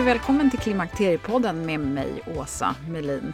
[0.00, 3.32] Och välkommen till Klimakteriepodden med mig, Åsa Melin.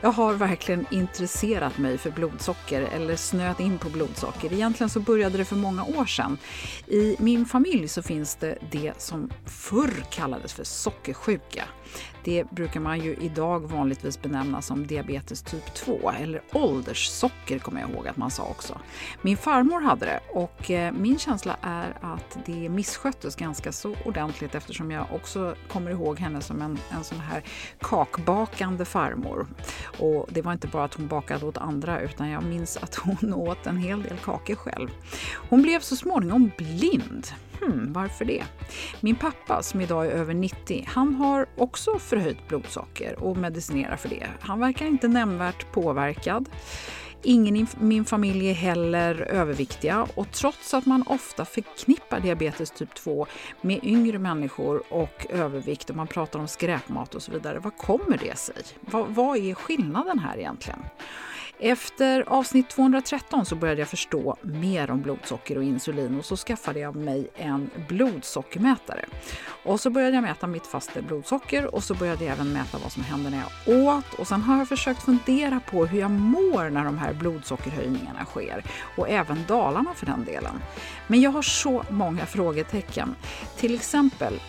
[0.00, 4.52] Jag har verkligen intresserat mig för blodsocker, eller snöat in på blodsocker.
[4.52, 6.38] Egentligen så började det för många år sedan.
[6.86, 11.64] I min familj så finns det det som förr kallades för sockersjuka.
[12.24, 17.90] Det brukar man ju idag vanligtvis benämna som diabetes typ 2 eller ålderssocker kommer jag
[17.90, 18.78] ihåg att man sa också.
[19.22, 24.54] Min farmor hade det och eh, min känsla är att det missköttes ganska så ordentligt
[24.54, 27.42] eftersom jag också kommer ihåg henne som en, en sån här
[27.80, 29.46] kakbakande farmor.
[29.98, 33.34] Och det var inte bara att hon bakade åt andra utan jag minns att hon
[33.34, 34.88] åt en hel del kakor själv.
[35.48, 37.26] Hon blev så småningom blind.
[37.60, 38.44] Hmm, varför det?
[39.00, 44.08] Min pappa som idag är över 90, han har också förhöjt blodsocker och medicinerar för
[44.08, 44.26] det.
[44.40, 46.48] Han verkar inte nämnvärt påverkad.
[47.22, 52.94] Ingen i min familj är heller överviktiga och trots att man ofta förknippar diabetes typ
[52.94, 53.26] 2
[53.60, 58.18] med yngre människor och övervikt och man pratar om skräpmat och så vidare, vad kommer
[58.18, 58.54] det sig?
[58.80, 60.80] Vad, vad är skillnaden här egentligen?
[61.60, 66.80] Efter avsnitt 213 så började jag förstå mer om blodsocker och insulin och så skaffade
[66.80, 69.04] jag mig en blodsockermätare.
[69.64, 72.92] Och så började jag mäta mitt fasta blodsocker och så började jag även mäta vad
[72.92, 76.70] som hände när jag åt och sen har jag försökt fundera på hur jag mår
[76.70, 78.64] när de här blodsockerhöjningarna sker
[78.96, 80.62] och även dalarna för den delen.
[81.06, 83.14] Men jag har så många frågetecken.
[83.56, 84.40] Till exempel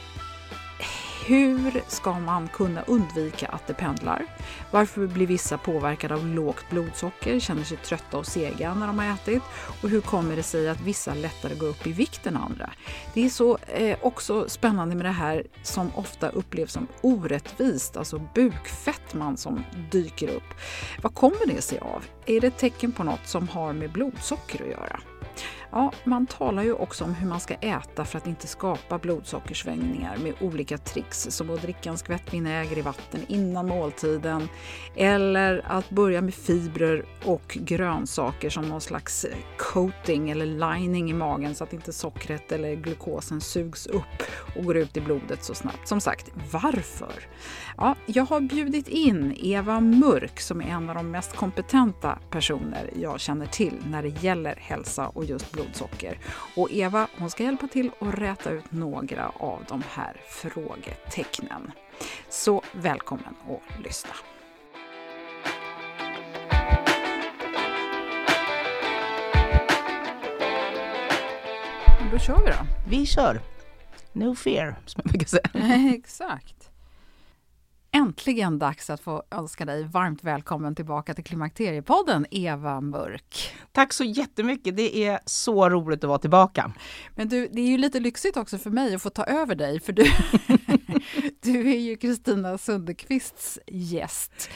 [1.29, 4.25] hur ska man kunna undvika att det pendlar?
[4.72, 9.13] Varför blir vissa påverkade av lågt blodsocker, känner sig trötta och sega när de har
[9.13, 9.44] ätit?
[9.81, 12.69] Och hur kommer det sig att vissa lättare går upp i vikt än andra?
[13.13, 18.22] Det är så eh, också spännande med det här som ofta upplevs som orättvist, alltså
[18.34, 20.53] bukfettman som dyker upp.
[21.01, 22.06] Vad kommer det sig av?
[22.25, 25.00] Är det ett tecken på något som har med blodsocker att göra?
[25.72, 30.18] Ja, man talar ju också om hur man ska äta för att inte skapa blodsockersvängningar
[30.18, 34.47] med olika tricks som att dricka en skvätt vinäger i vatten innan måltiden
[34.96, 41.13] eller att börja med fibrer och grönsaker som någon slags eh, coating eller lining i
[41.13, 44.24] magen så att inte sockret eller glukosen sugs upp
[44.56, 45.88] och går ut i blodet så snabbt.
[45.88, 47.13] Som sagt, varför?
[47.78, 52.90] Ja, jag har bjudit in Eva Mörk som är en av de mest kompetenta personer
[52.96, 56.18] jag känner till när det gäller hälsa och just blodsocker.
[56.56, 61.72] Och Eva hon ska hjälpa till att räta ut några av de här frågetecknen.
[62.30, 64.12] Så välkommen att lyssna.
[72.12, 72.89] Då kör vi då.
[72.89, 73.42] Vi kör.
[74.13, 75.50] No fear, som jag brukar säga.
[75.95, 76.58] Exakt.
[77.91, 83.56] Äntligen dags att få önska dig varmt välkommen tillbaka till Klimakteriepodden, Eva Mörk.
[83.71, 84.77] Tack så jättemycket.
[84.77, 86.71] Det är så roligt att vara tillbaka.
[87.15, 89.80] Men du, det är ju lite lyxigt också för mig att få ta över dig,
[89.80, 90.03] för du,
[91.41, 94.50] du är ju Kristina Sundekvists gäst.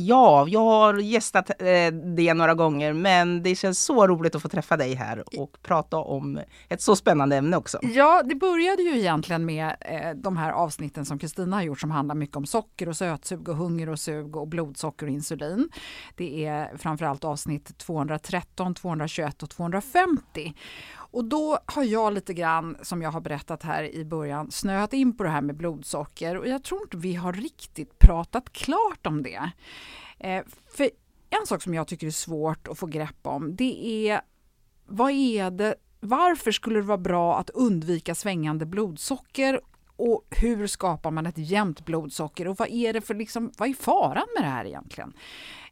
[0.00, 4.48] Ja, jag har gästat eh, det några gånger, men det känns så roligt att få
[4.48, 7.78] träffa dig här och prata om ett så spännande ämne också.
[7.82, 11.90] Ja, det började ju egentligen med eh, de här avsnitten som Kristina har gjort som
[11.90, 15.68] handlar mycket om socker och sötsug och hunger och sug och blodsocker och insulin.
[16.16, 20.54] Det är framförallt avsnitt 213, 221 och 250.
[21.10, 25.16] Och då har jag lite grann, som jag har berättat här i början, snöat in
[25.16, 29.22] på det här med blodsocker och jag tror inte vi har riktigt pratat klart om
[29.22, 29.50] det.
[30.18, 30.44] Eh,
[30.76, 30.90] för
[31.30, 34.20] en sak som jag tycker är svårt att få grepp om, det är
[34.86, 39.60] vad är det, varför skulle det vara bra att undvika svängande blodsocker
[39.96, 43.74] och hur skapar man ett jämnt blodsocker och vad är det för liksom, vad är
[43.74, 45.12] faran med det här egentligen?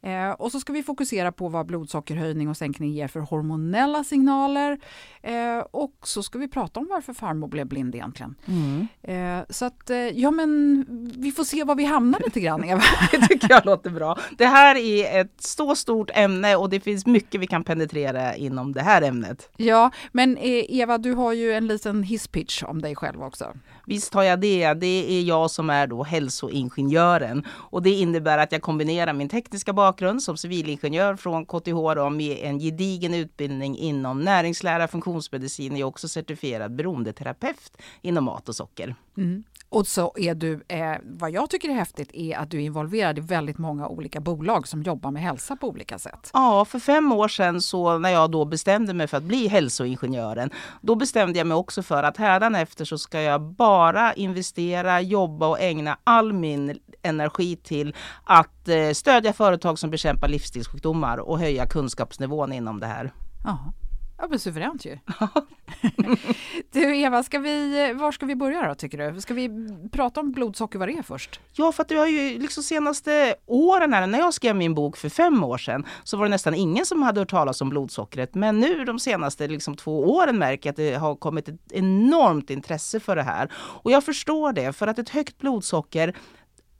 [0.03, 4.79] Eh, och så ska vi fokusera på vad blodsockerhöjning och sänkning ger för hormonella signaler.
[5.23, 8.35] Eh, och så ska vi prata om varför farmor blev blind egentligen.
[8.47, 8.89] Mm.
[9.03, 10.85] Eh, så att, eh, ja men
[11.17, 12.83] vi får se var vi hamnar lite grann Eva.
[13.11, 14.19] det tycker jag låter bra.
[14.39, 18.73] Det här är ett så stort ämne och det finns mycket vi kan penetrera inom
[18.73, 19.51] det här ämnet.
[19.57, 23.53] Ja, men eh, Eva du har ju en liten hisspitch om dig själv också.
[23.87, 24.75] Visst har jag det.
[24.75, 29.73] Det är jag som är då hälsoingenjören och det innebär att jag kombinerar min tekniska
[29.73, 35.73] bakgrund bakgrund som civilingenjör från KTH då, med en gedigen utbildning inom näringslära, funktionsmedicin.
[35.73, 37.73] Jag är också certifierad beroendeterapeut
[38.03, 38.95] inom mat och socker.
[39.17, 39.45] Mm.
[39.77, 43.19] Och så är du, eh, vad jag tycker är häftigt är att du är involverad
[43.19, 46.31] i väldigt många olika bolag som jobbar med hälsa på olika sätt.
[46.33, 50.51] Ja, för fem år sedan så när jag då bestämde mig för att bli hälsoingenjören,
[50.81, 55.61] då bestämde jag mig också för att hädanefter så ska jag bara investera, jobba och
[55.61, 57.95] ägna all min energi till
[58.25, 63.13] att eh, stödja företag som bekämpar livsstilssjukdomar och höja kunskapsnivån inom det här.
[63.47, 63.73] Aha.
[64.19, 64.99] Ja, men suveränt ju.
[66.73, 69.21] du Eva, ska vi, var ska vi börja då tycker du?
[69.21, 69.51] Ska vi
[69.93, 71.41] prata om blodsocker, vad det är först?
[71.53, 74.97] Ja, för att det har ju liksom senaste åren här, när jag skrev min bok
[74.97, 78.35] för fem år sedan, så var det nästan ingen som hade hört talas om blodsockret.
[78.35, 82.51] Men nu de senaste liksom, två åren märker jag att det har kommit ett enormt
[82.51, 83.53] intresse för det här.
[83.57, 86.17] Och jag förstår det, för att ett högt blodsocker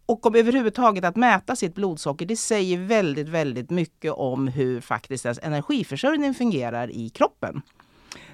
[0.07, 5.25] och om överhuvudtaget att mäta sitt blodsocker, det säger väldigt, väldigt mycket om hur faktiskt
[5.25, 7.63] ens energiförsörjning fungerar i kroppen.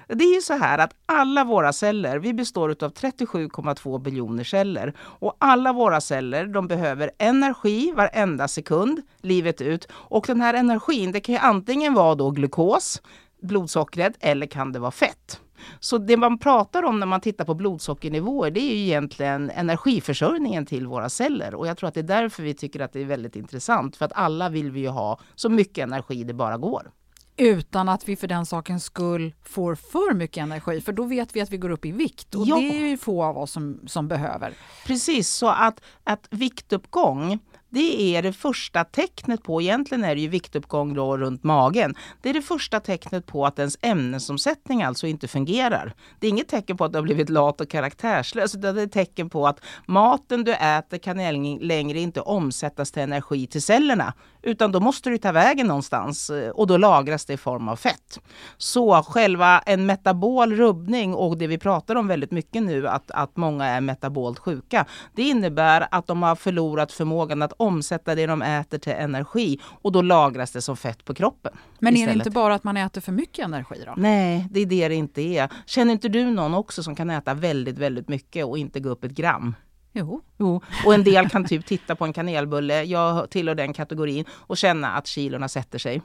[0.07, 4.93] Det är ju så här att alla våra celler, vi består av 37,2 biljoner celler.
[4.99, 9.87] Och alla våra celler, de behöver energi varenda sekund, livet ut.
[9.91, 13.01] Och den här energin, det kan ju antingen vara då glukos,
[13.41, 15.39] blodsockret, eller kan det vara fett.
[15.79, 20.65] Så det man pratar om när man tittar på blodsockernivåer det är ju egentligen energiförsörjningen
[20.65, 21.55] till våra celler.
[21.55, 23.95] Och jag tror att det är därför vi tycker att det är väldigt intressant.
[23.95, 26.91] För att alla vill vi ju ha så mycket energi det bara går.
[27.37, 31.41] Utan att vi för den sakens skull får för mycket energi, för då vet vi
[31.41, 32.55] att vi går upp i vikt och ja.
[32.55, 34.53] det är ju få av oss som, som behöver.
[34.85, 37.39] Precis, så att, att viktuppgång
[37.73, 41.95] det är det första tecknet på, egentligen är det ju viktuppgång då runt magen.
[42.21, 45.93] Det är det första tecknet på att ens ämnesomsättning alltså inte fungerar.
[46.19, 48.85] Det är inget tecken på att du har blivit lat och karaktärslös, utan det är
[48.85, 51.17] ett tecken på att maten du äter kan
[51.59, 54.13] längre inte omsättas till energi till cellerna.
[54.45, 57.75] Utan då måste du ta vägen någonstans eh, och då lagras det i form av
[57.75, 58.19] fett.
[58.57, 63.37] Så själva en metabol rubbning och det vi pratar om väldigt mycket nu, att, att
[63.37, 64.85] många är metabolt sjuka.
[65.15, 69.91] Det innebär att de har förlorat förmågan att omsätta det de äter till energi och
[69.91, 71.53] då lagras det som fett på kroppen.
[71.79, 72.09] Men istället.
[72.09, 73.93] är det inte bara att man äter för mycket energi då?
[73.97, 75.49] Nej, det är det det inte är.
[75.65, 79.03] Känner inte du någon också som kan äta väldigt, väldigt mycket och inte gå upp
[79.03, 79.55] ett gram?
[79.91, 80.21] Jo.
[80.37, 80.61] jo.
[80.85, 84.91] Och en del kan typ titta på en kanelbulle, jag tillhör den kategorin, och känna
[84.91, 86.01] att kilorna sätter sig.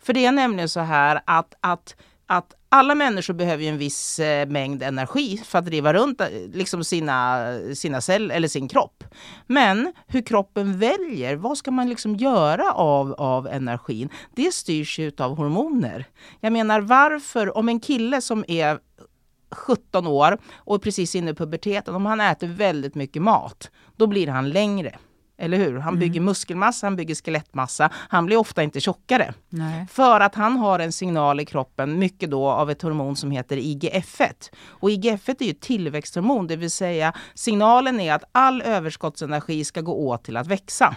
[0.00, 1.94] För det är nämligen så här att, att
[2.28, 6.28] att alla människor behöver ju en viss eh, mängd energi för att driva runt eh,
[6.52, 9.04] liksom sina, sina celler eller sin kropp.
[9.46, 14.08] Men hur kroppen väljer, vad ska man liksom göra av, av energin?
[14.34, 16.04] Det styrs ju av hormoner.
[16.40, 18.78] Jag menar varför, om en kille som är
[19.50, 24.06] 17 år och är precis inne i puberteten, om han äter väldigt mycket mat, då
[24.06, 24.98] blir han längre.
[25.38, 25.78] Eller hur?
[25.78, 26.00] Han mm.
[26.00, 27.90] bygger muskelmassa, han bygger skelettmassa.
[27.94, 29.34] Han blir ofta inte tjockare.
[29.48, 29.86] Nej.
[29.90, 33.56] För att han har en signal i kroppen, mycket då av ett hormon som heter
[33.56, 34.50] IGF-1.
[34.66, 39.92] Och IGF-1 är ju tillväxthormon, det vill säga signalen är att all överskottsenergi ska gå
[40.08, 40.96] åt till att växa.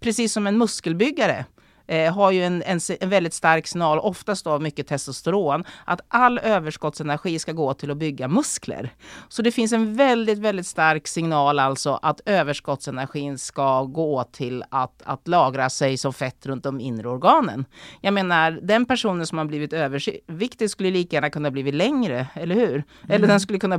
[0.00, 1.44] Precis som en muskelbyggare
[1.92, 6.38] eh, har ju en, en, en, väldigt stark signal, oftast av mycket testosteron, att all
[6.38, 8.90] överskottsenergi ska gå till att bygga muskler.
[9.28, 15.02] Så det finns en väldigt, väldigt stark signal alltså att överskottsenergin ska gå till att,
[15.04, 17.64] att lagra sig som fett runt de inre organen.
[18.00, 22.54] Jag menar, den personen som har blivit överviktig skulle lika gärna kunna blivit längre, eller
[22.54, 22.74] hur?
[22.74, 22.84] Mm.
[23.08, 23.78] Eller den skulle kunna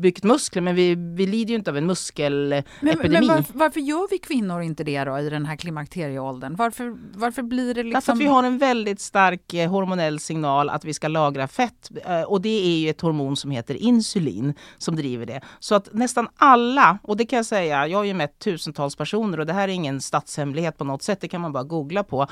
[0.00, 2.94] byggt muskler men vi, vi lider ju inte av en muskelepidemi.
[3.02, 6.56] Men, men varför, varför, gör vi kvinnor inte det då i den här klimakterieåldern?
[6.56, 7.92] Varför, varför blir det liksom...
[7.92, 11.90] Därför att vi har en väldigt stark eh, hormonell signal att vi ska lagra fett
[12.04, 15.40] eh, och det är ju ett hormon som heter insulin som driver det.
[15.60, 19.40] Så att nästan alla, och det kan jag säga, jag har ju mätt tusentals personer
[19.40, 22.26] och det här är ingen statshemlighet på något sätt, det kan man bara googla på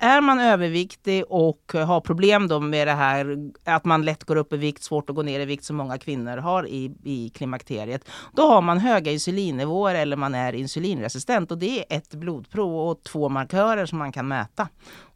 [0.00, 4.52] är man överviktig och har problem då med det här att man lätt går upp
[4.52, 8.04] i vikt, svårt att gå ner i vikt som många kvinnor har i, i klimakteriet.
[8.32, 13.02] Då har man höga insulinnivåer eller man är insulinresistent och det är ett blodprov och
[13.02, 14.68] två markörer som man kan mäta.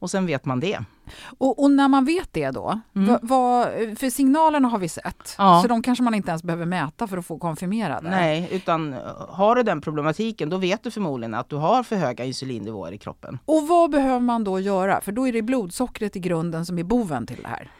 [0.04, 0.78] Och sen vet man det.
[1.38, 3.18] Och, och när man vet det då, mm.
[3.22, 3.68] vad,
[3.98, 5.62] för signalerna har vi sett, ja.
[5.62, 8.10] så de kanske man inte ens behöver mäta för att få konfirmerade?
[8.10, 11.96] Nej, utan eh, har du den problematiken då vet du förmodligen att du har för
[11.96, 13.38] höga insulinnivåer i kroppen.
[13.44, 15.00] Och vad behöver man då göra?
[15.00, 17.70] För då är det blodsockret i grunden som är boven till det här.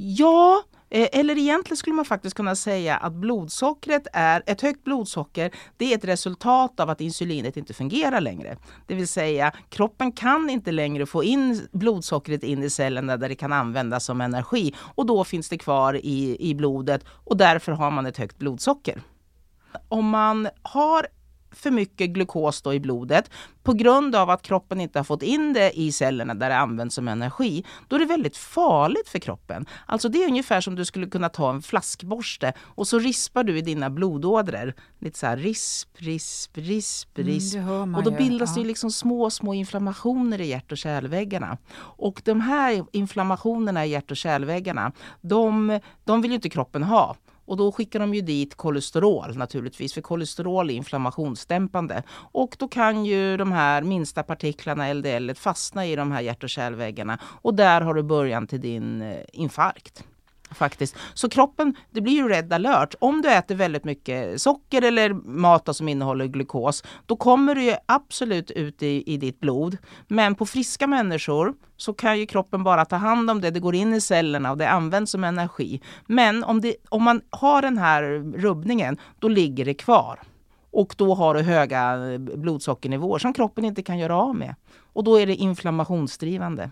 [0.00, 5.50] Ja, eh, eller egentligen skulle man faktiskt kunna säga att blodsockret är, ett högt blodsocker,
[5.76, 8.56] det är ett resultat av att insulinet inte fungerar längre.
[8.86, 13.34] Det vill säga kroppen kan inte längre få in blodsockret in i cellerna där det
[13.34, 17.90] kan användas som energi och då finns det kvar i, i blodet och därför har
[17.90, 19.02] man ett högt blodsocker.
[19.88, 21.06] Om man har
[21.50, 23.30] för mycket glukos då i blodet
[23.68, 26.94] på grund av att kroppen inte har fått in det i cellerna där det används
[26.94, 29.66] som energi, då är det väldigt farligt för kroppen.
[29.86, 33.58] Alltså det är ungefär som du skulle kunna ta en flaskborste och så rispar du
[33.58, 34.74] i dina blodådror.
[34.98, 37.56] Lite så här risp, risp, risp, mm, risp.
[37.56, 38.62] Mm, och då bildas ja.
[38.62, 41.58] det liksom små, små inflammationer i hjärt och kärlväggarna.
[41.80, 47.16] Och de här inflammationerna i hjärt och kärlväggarna, de, de vill ju inte kroppen ha.
[47.48, 52.02] Och då skickar de ju dit kolesterol naturligtvis, för kolesterol är inflammationsdämpande.
[52.32, 56.50] Och då kan ju de här minsta partiklarna, LDL, fastna i de här hjärt och
[56.50, 57.18] kärlväggarna.
[57.22, 60.04] Och där har du början till din eh, infarkt.
[60.50, 60.96] Faktiskt.
[61.14, 62.94] Så kroppen, det blir ju red alert.
[62.98, 67.74] Om du äter väldigt mycket socker eller mat som innehåller glukos, då kommer det ju
[67.86, 69.76] absolut ut i, i ditt blod.
[70.08, 73.74] Men på friska människor så kan ju kroppen bara ta hand om det, det går
[73.74, 75.80] in i cellerna och det används som energi.
[76.06, 78.02] Men om, det, om man har den här
[78.38, 80.20] rubbningen, då ligger det kvar.
[80.70, 84.54] Och då har du höga blodsockernivåer som kroppen inte kan göra av med.
[84.92, 86.70] Och då är det inflammationsdrivande.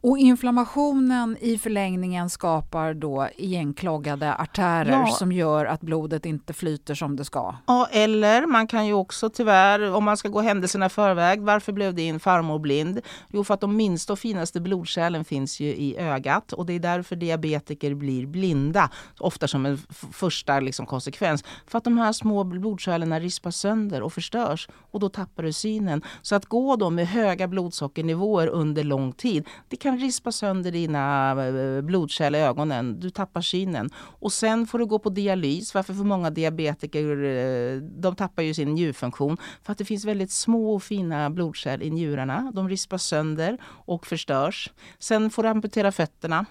[0.00, 5.06] Och inflammationen i förlängningen skapar då igenkloggade artärer ja.
[5.06, 7.54] som gör att blodet inte flyter som det ska.
[7.66, 11.72] Ja, eller man kan ju också tyvärr, om man ska gå händelserna i förväg, varför
[11.72, 13.00] blev din farmor blind?
[13.28, 16.80] Jo, för att de minsta och finaste blodkärlen finns ju i ögat och det är
[16.80, 19.78] därför diabetiker blir blinda, ofta som en
[20.12, 21.44] första liksom, konsekvens.
[21.66, 26.02] För att de här små blodkärlen rispas sönder och förstörs och då tappar du synen.
[26.22, 31.30] Så att gå då med höga blodsockernivåer under lång tid, det kan rispa sönder dina
[31.46, 33.00] eh, blodkärl i ögonen.
[33.00, 33.90] Du tappar synen.
[33.96, 35.74] Och sen får du gå på dialys.
[35.74, 39.36] Varför får många diabetiker, eh, de tappar ju sin njurfunktion.
[39.62, 42.52] För att det finns väldigt små och fina blodkärl i njurarna.
[42.54, 44.72] De rispas sönder och förstörs.
[44.98, 46.46] Sen får du amputera fötterna.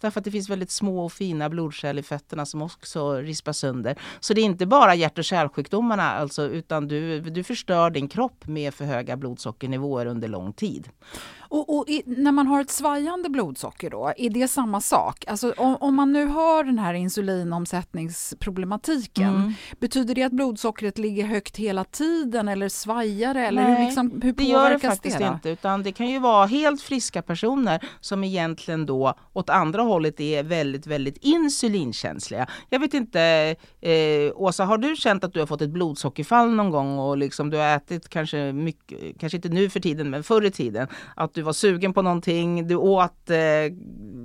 [0.00, 3.98] Därför att det finns väldigt små och fina blodkärl i fötterna som också rispas sönder.
[4.20, 8.46] Så det är inte bara hjärt och kärlsjukdomarna alltså, utan du, du förstör din kropp
[8.46, 10.88] med för höga blodsockernivåer under lång tid.
[11.48, 15.24] Och, och i, när man har ett svajande blodsocker då, är det samma sak?
[15.26, 19.54] Alltså om, om man nu har den här insulinomsättningsproblematiken, mm.
[19.80, 24.32] betyder det att blodsockret ligger högt hela tiden eller svajar eller Nej, hur, liksom, hur
[24.32, 25.50] det gör det faktiskt det inte.
[25.50, 30.42] Utan det kan ju vara helt friska personer som egentligen då åt andra hållet är
[30.42, 32.46] väldigt, väldigt insulinkänsliga.
[32.68, 36.70] Jag vet inte, eh, Åsa, har du känt att du har fått ett blodsockerfall någon
[36.70, 40.44] gång och liksom du har ätit kanske mycket, kanske inte nu för tiden, men förr
[40.44, 43.38] i tiden, att du var sugen på någonting, du åt eh,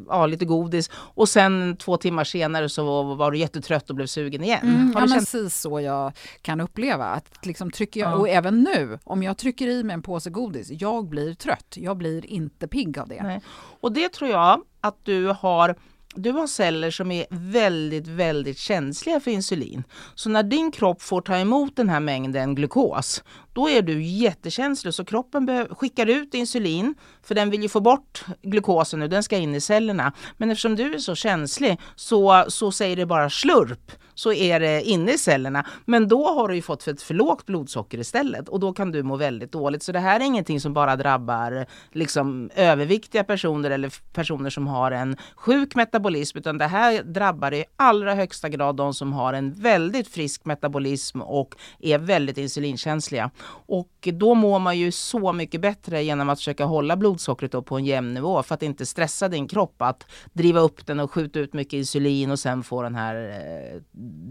[0.08, 4.44] ja, lite godis och sen två timmar senare så var du jättetrött och blev sugen
[4.44, 4.60] igen.
[4.64, 5.14] Mm, ja, känt...
[5.14, 7.06] precis så jag kan uppleva.
[7.06, 8.16] Att liksom trycker jag, ja.
[8.16, 11.74] Och även nu, om jag trycker i mig en påse godis, jag blir trött.
[11.78, 13.24] Jag blir inte pigg av det.
[13.24, 13.42] Nej.
[13.80, 15.76] Och det tror jag att du har
[16.16, 19.84] du har celler som är väldigt, väldigt känsliga för insulin.
[20.16, 23.24] Så när din kropp får ta emot den här mängden glukos,
[23.54, 28.26] då är du jättekänslig så kroppen skickar ut insulin för den vill ju få bort
[28.42, 30.14] glukosen nu, den ska in i cellerna.
[30.38, 34.82] Men eftersom du är så känslig så, så säger det bara slurp så är det
[34.82, 35.66] inne i cellerna.
[35.86, 38.92] Men då har du ju fått för ett för lågt blodsocker istället och då kan
[38.92, 39.84] du må väldigt dåligt.
[39.84, 44.92] Så det här är ingenting som bara drabbar liksom överviktiga personer eller personer som har
[44.92, 49.54] en sjuk metabolism utan det här drabbar i allra högsta grad de som har en
[49.54, 53.32] väldigt frisk metabolism och är väldigt insulinkänsliga.
[53.66, 57.86] Och då mår man ju så mycket bättre genom att försöka hålla blodsockret på en
[57.86, 61.54] jämn nivå för att inte stressa din kropp att driva upp den och skjuta ut
[61.54, 63.82] mycket insulin och sen få den här eh,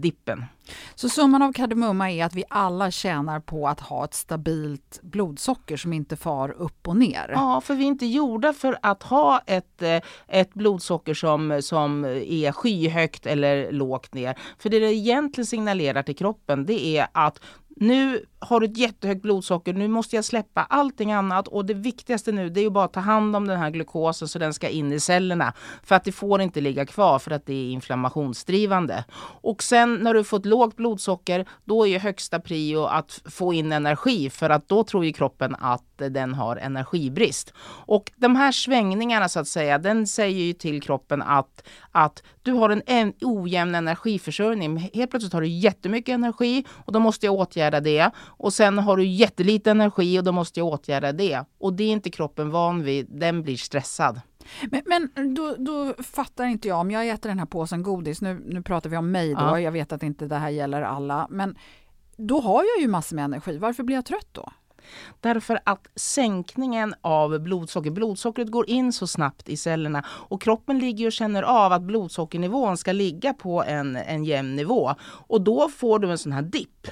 [0.01, 0.45] dippen.
[0.95, 5.77] Så summan av kardemumma är att vi alla tjänar på att ha ett stabilt blodsocker
[5.77, 7.29] som inte far upp och ner?
[7.33, 12.05] Ja, för vi är inte gjorda för att ha ett, eh, ett blodsocker som, som
[12.05, 14.37] är skyhögt eller lågt ner.
[14.57, 17.39] För det det egentligen signalerar till kroppen det är att
[17.75, 22.31] nu har du ett jättehögt blodsocker, nu måste jag släppa allting annat och det viktigaste
[22.31, 24.69] nu det är ju bara att ta hand om den här glukosen så den ska
[24.69, 25.53] in i cellerna.
[25.83, 29.03] För att det får inte ligga kvar för att det är inflammationsdrivande.
[29.41, 33.71] Och sen när du fått lågt blodsocker, då är ju högsta prio att få in
[33.71, 37.53] energi för att då tror ju kroppen att den har energibrist.
[37.85, 42.51] Och de här svängningarna så att säga, den säger ju till kroppen att, att du
[42.51, 44.89] har en ojämn energiförsörjning.
[44.93, 48.11] Helt plötsligt har du jättemycket energi och då måste jag åtgärda det.
[48.17, 51.45] Och sen har du jättelite energi och då måste jag åtgärda det.
[51.57, 54.21] Och det är inte kroppen van vid, den blir stressad.
[54.71, 58.41] Men, men då, då, fattar inte jag, om jag äter den här påsen godis, nu,
[58.45, 59.59] nu pratar vi om mig då, ja.
[59.59, 61.55] jag vet att inte det här gäller alla, men
[62.17, 64.51] då har jag ju massor med energi, varför blir jag trött då?
[65.19, 71.05] Därför att sänkningen av blodsocker, blodsockret går in så snabbt i cellerna och kroppen ligger
[71.05, 74.95] och känner av att blodsockernivån ska ligga på en, en jämn nivå.
[75.01, 76.87] Och då får du en sån här dipp.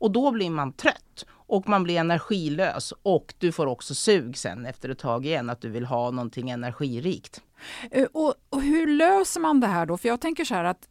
[0.00, 4.66] Och då blir man trött och man blir energilös och du får också sug sen
[4.66, 7.42] efter ett tag igen att du vill ha någonting energirikt.
[7.90, 9.96] Eh, och, och hur löser man det här då?
[9.96, 10.88] För jag tänker så här att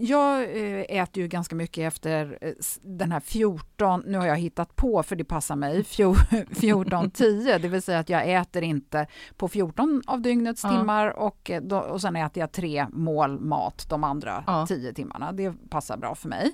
[0.00, 4.76] jag eh, äter ju ganska mycket efter eh, den här 14, nu har jag hittat
[4.76, 10.02] på för det passar mig, 14-10, det vill säga att jag äter inte på 14
[10.06, 10.70] av dygnets ja.
[10.70, 14.66] timmar och, eh, då, och sen äter jag tre mål mat de andra ja.
[14.66, 15.32] 10 timmarna.
[15.32, 16.52] Det passar bra för mig.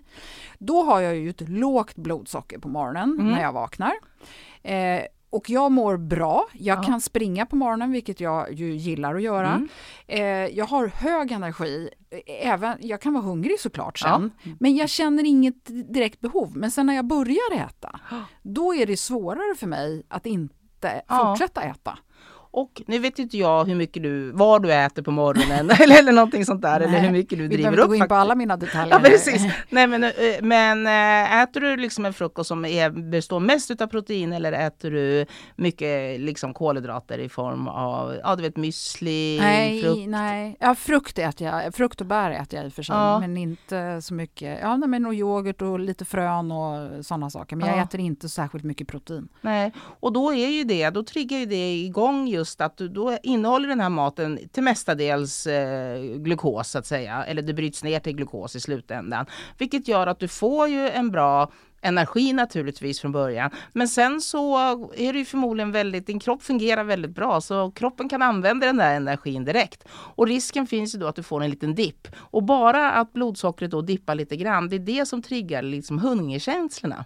[0.58, 3.32] Då har jag ju ett lågt blodsocker på morgonen mm.
[3.32, 3.92] när jag vaknar.
[4.62, 6.48] Eh, och jag mår bra.
[6.52, 6.82] Jag ja.
[6.82, 9.48] kan springa på morgonen, vilket jag ju gillar att göra.
[9.48, 9.68] Mm.
[10.06, 11.90] Eh, jag har hög energi.
[12.26, 14.50] Även, jag kan vara hungrig såklart sen, ja.
[14.60, 16.56] men jag känner inget direkt behov.
[16.56, 18.00] Men sen när jag börjar äta,
[18.42, 21.98] då är det svårare för mig att inte fortsätta äta.
[22.50, 26.12] Och nu vet inte jag hur mycket du, vad du äter på morgonen eller, eller
[26.12, 26.80] någonting sånt där.
[26.80, 27.72] Nej, eller hur mycket du driver upp.
[27.72, 28.88] Vi behöver gå in på alla mina detaljer.
[28.98, 29.42] Ja, precis.
[29.68, 33.86] Nej, men, eh, men eh, äter du liksom en frukost som är, består mest av
[33.86, 39.82] protein eller äter du mycket liksom kolhydrater i form av, ja du vet müsli, nej,
[39.82, 40.08] frukt?
[40.08, 41.74] Nej, ja frukt äter jag.
[41.74, 43.20] Frukt och bär äter jag i och för sig, ja.
[43.20, 44.58] men inte så mycket.
[44.62, 47.56] Ja, men och yoghurt och lite frön och sådana saker.
[47.56, 49.28] Men jag äter inte särskilt mycket protein.
[49.40, 53.68] Nej, och då är ju det, då triggar ju det igång just att då innehåller
[53.68, 58.16] den här maten till mestadels eh, glukos så att säga, eller det bryts ner till
[58.16, 59.26] glukos i slutändan.
[59.58, 63.50] Vilket gör att du får ju en bra energi naturligtvis från början.
[63.72, 64.56] Men sen så
[64.96, 68.76] är det ju förmodligen väldigt, din kropp fungerar väldigt bra så kroppen kan använda den
[68.76, 69.84] där energin direkt.
[69.90, 72.08] Och risken finns ju då att du får en liten dipp.
[72.16, 77.04] Och bara att blodsockret då dippar lite grann, det är det som triggar liksom hungerkänslorna.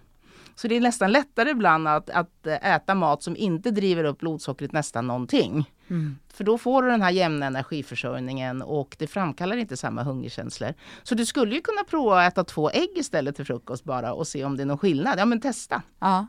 [0.55, 4.19] Så det är nästan lättare ibland att, att eh, äta mat som inte driver upp
[4.19, 5.69] blodsockret nästan någonting.
[5.89, 6.17] Mm.
[6.33, 10.73] För då får du den här jämna energiförsörjningen och det framkallar inte samma hungerkänslor.
[11.03, 14.27] Så du skulle ju kunna prova att äta två ägg istället till frukost bara och
[14.27, 15.19] se om det är någon skillnad.
[15.19, 15.81] Ja men testa!
[15.99, 16.27] Ja.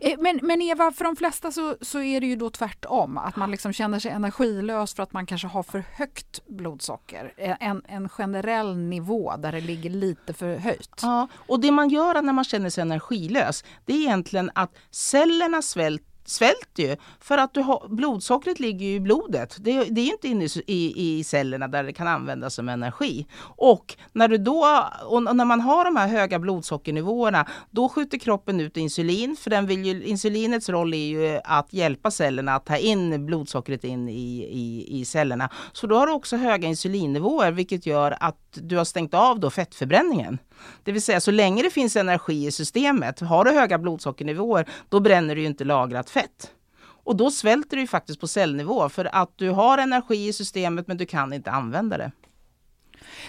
[0.00, 3.18] Eh, men, men Eva, för de flesta så, så är det ju då tvärtom.
[3.18, 7.32] Att man liksom känner sig energilös för att man kanske har för högt blodsocker.
[7.36, 11.00] Eh, en, en generell nivå där det ligger lite för högt.
[11.02, 15.62] Ja, och det man gör när man känner sig energilös det är egentligen att cellerna
[15.62, 16.96] svälter svälter ju.
[17.20, 19.56] För att du har, blodsockret ligger ju i blodet.
[19.60, 23.26] Det, det är inte inne i, i, cellerna där det kan användas som energi.
[23.40, 28.60] Och när, du då, och när man har de här höga blodsockernivåerna, då skjuter kroppen
[28.60, 29.36] ut insulin.
[29.36, 33.84] För den vill ju, insulinets roll är ju att hjälpa cellerna att ta in blodsockret
[33.84, 35.50] in i, i, i cellerna.
[35.72, 39.50] Så då har du också höga insulinnivåer, vilket gör att du har stängt av då
[39.50, 40.38] fettförbränningen.
[40.84, 45.00] Det vill säga så länge det finns energi i systemet, har du höga blodsockernivåer, då
[45.00, 46.50] bränner du inte lagrat fett.
[46.78, 50.96] Och då svälter du faktiskt på cellnivå för att du har energi i systemet men
[50.96, 52.12] du kan inte använda det.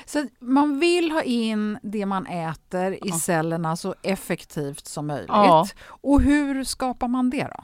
[0.06, 3.20] Så man vill ha in det man äter i ja.
[3.20, 5.30] cellerna så effektivt som möjligt.
[5.30, 5.68] Ja.
[5.86, 7.64] Och hur skapar man det då?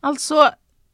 [0.00, 0.50] Alltså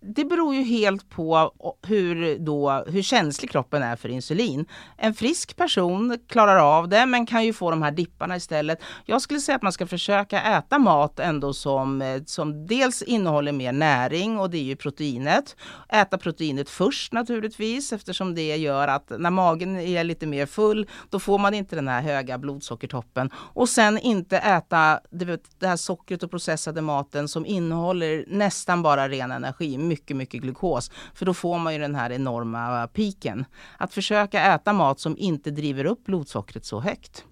[0.06, 4.66] det beror ju helt på hur, då, hur känslig kroppen är för insulin.
[4.96, 8.78] En frisk person klarar av det men kan ju få de här dipparna istället.
[9.04, 13.52] Jag skulle säga att man ska försöka äta mat ändå som, eh, som dels innehåller
[13.52, 15.56] mer näring och det är ju proteinet.
[15.88, 21.18] Äta proteinet först naturligtvis eftersom det gör att när magen är lite mer full då
[21.18, 23.30] får man inte den här höga blodsockertoppen.
[23.34, 29.08] Och sen inte äta det, det här sockret och processade maten som innehåller nästan bara
[29.08, 30.90] ren energi mycket, mycket glukos.
[31.14, 33.44] För då får man ju den här enorma piken.
[33.78, 37.24] Att försöka äta mat som inte driver upp blodsockret så högt.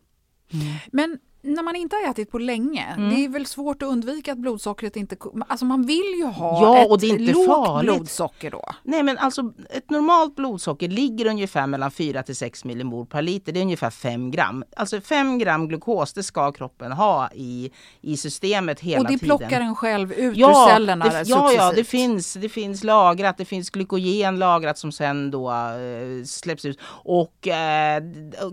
[0.53, 0.75] Mm.
[0.93, 3.11] Men när man inte har ätit på länge, mm.
[3.11, 5.17] det är väl svårt att undvika att blodsockret inte...
[5.49, 7.95] Alltså man vill ju ha ja, och det är inte lågt farligt.
[7.95, 8.65] blodsocker då.
[8.83, 13.53] Nej men alltså ett normalt blodsocker ligger ungefär mellan 4 till 6 millimol per liter.
[13.53, 14.65] Det är ungefär 5 gram.
[14.77, 19.07] Alltså 5 gram glukos det ska kroppen ha i, i systemet hela tiden.
[19.07, 19.39] Och det tiden.
[19.39, 21.05] plockar den själv ut ja, ur cellerna?
[21.05, 23.39] Det, ja, ja det, finns, det finns lagrat.
[23.39, 26.79] Det finns glykogen lagrat som sen då äh, släpps ut.
[26.87, 28.03] Och äh,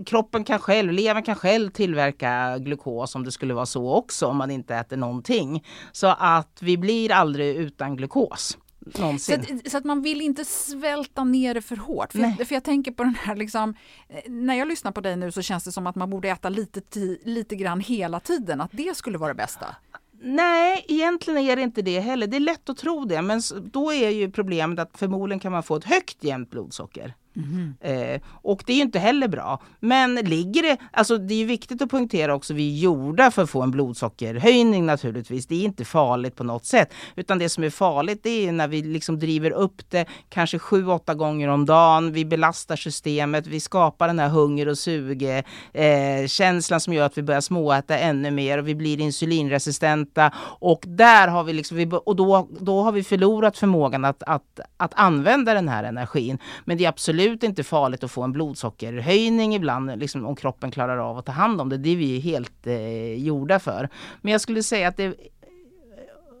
[0.06, 4.26] kroppen kan själv, levern kan själv tillverka glukos glukos om det skulle vara så också
[4.26, 5.64] om man inte äter någonting.
[5.92, 8.58] Så att vi blir aldrig utan glukos.
[8.94, 12.12] Så att, så att, man vill inte svälta ner det för hårt.
[12.12, 13.74] För, jag, för jag tänker på den här liksom,
[14.08, 16.48] eh, när jag lyssnar på dig nu så känns det som att man borde äta
[16.48, 16.80] lite,
[17.24, 19.76] lite grann hela tiden, att det skulle vara det bästa.
[20.24, 22.26] Nej, egentligen är det inte det heller.
[22.26, 23.42] Det är lätt att tro det, men
[23.72, 27.14] då är ju problemet att förmodligen kan man få ett högt jämnt blodsocker.
[27.36, 27.74] Mm.
[27.80, 29.62] Eh, och det är ju inte heller bra.
[29.80, 33.50] Men ligger det, alltså det är viktigt att poängtera också, vi är gjorda för att
[33.50, 35.46] få en blodsockerhöjning naturligtvis.
[35.46, 36.92] Det är inte farligt på något sätt.
[37.16, 40.86] Utan det som är farligt det är när vi liksom driver upp det kanske sju,
[40.86, 42.12] åtta gånger om dagen.
[42.12, 47.18] Vi belastar systemet, vi skapar den här hunger och suge eh, känslan som gör att
[47.18, 50.32] vi börjar småäta ännu mer och vi blir insulinresistenta.
[50.60, 54.92] Och där har vi liksom, och då, då har vi förlorat förmågan att, att, att
[54.94, 56.38] använda den här energin.
[56.64, 60.70] Men det är absolut absolut inte farligt att få en blodsockerhöjning ibland, liksom, om kroppen
[60.70, 61.78] klarar av att ta hand om det.
[61.78, 63.88] Det är vi helt eh, gjorda för.
[64.20, 65.14] Men jag skulle säga att det är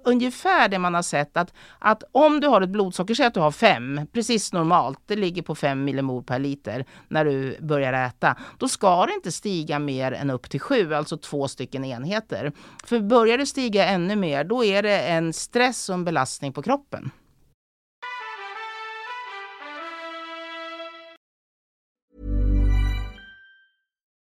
[0.04, 3.40] ungefär det man har sett att, att om du har ett blodsocker, säg att du
[3.40, 8.36] har 5, precis normalt, det ligger på 5 millimol per liter när du börjar äta,
[8.58, 12.52] då ska det inte stiga mer än upp till 7, alltså två stycken enheter.
[12.84, 16.62] För börjar det stiga ännu mer, då är det en stress och en belastning på
[16.62, 17.10] kroppen.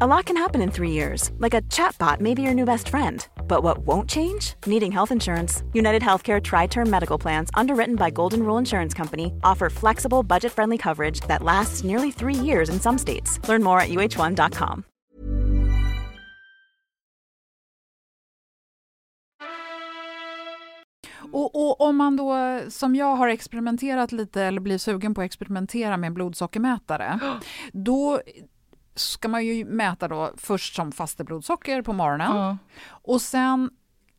[0.00, 1.30] A lot can happen in 3 years.
[1.38, 4.54] Like a chatbot may be your new best friend but what won't change?
[4.66, 5.62] Needing health insurance.
[5.74, 10.52] United Healthcare Tri Term Medical Plans, underwritten by Golden Rule Insurance Company, offer flexible, budget
[10.52, 13.38] friendly coverage that lasts nearly three years in some states.
[13.48, 14.84] Learn more at uh1.com.
[21.32, 25.24] Och, och, om man då, som jag har experimenterat lite eller blir sugen på att
[25.24, 27.20] experimentera med blodsockermätare,
[27.72, 28.20] då
[28.94, 32.58] ska man ju mäta då först som faste blodsocker på morgonen mm.
[32.88, 33.70] och sen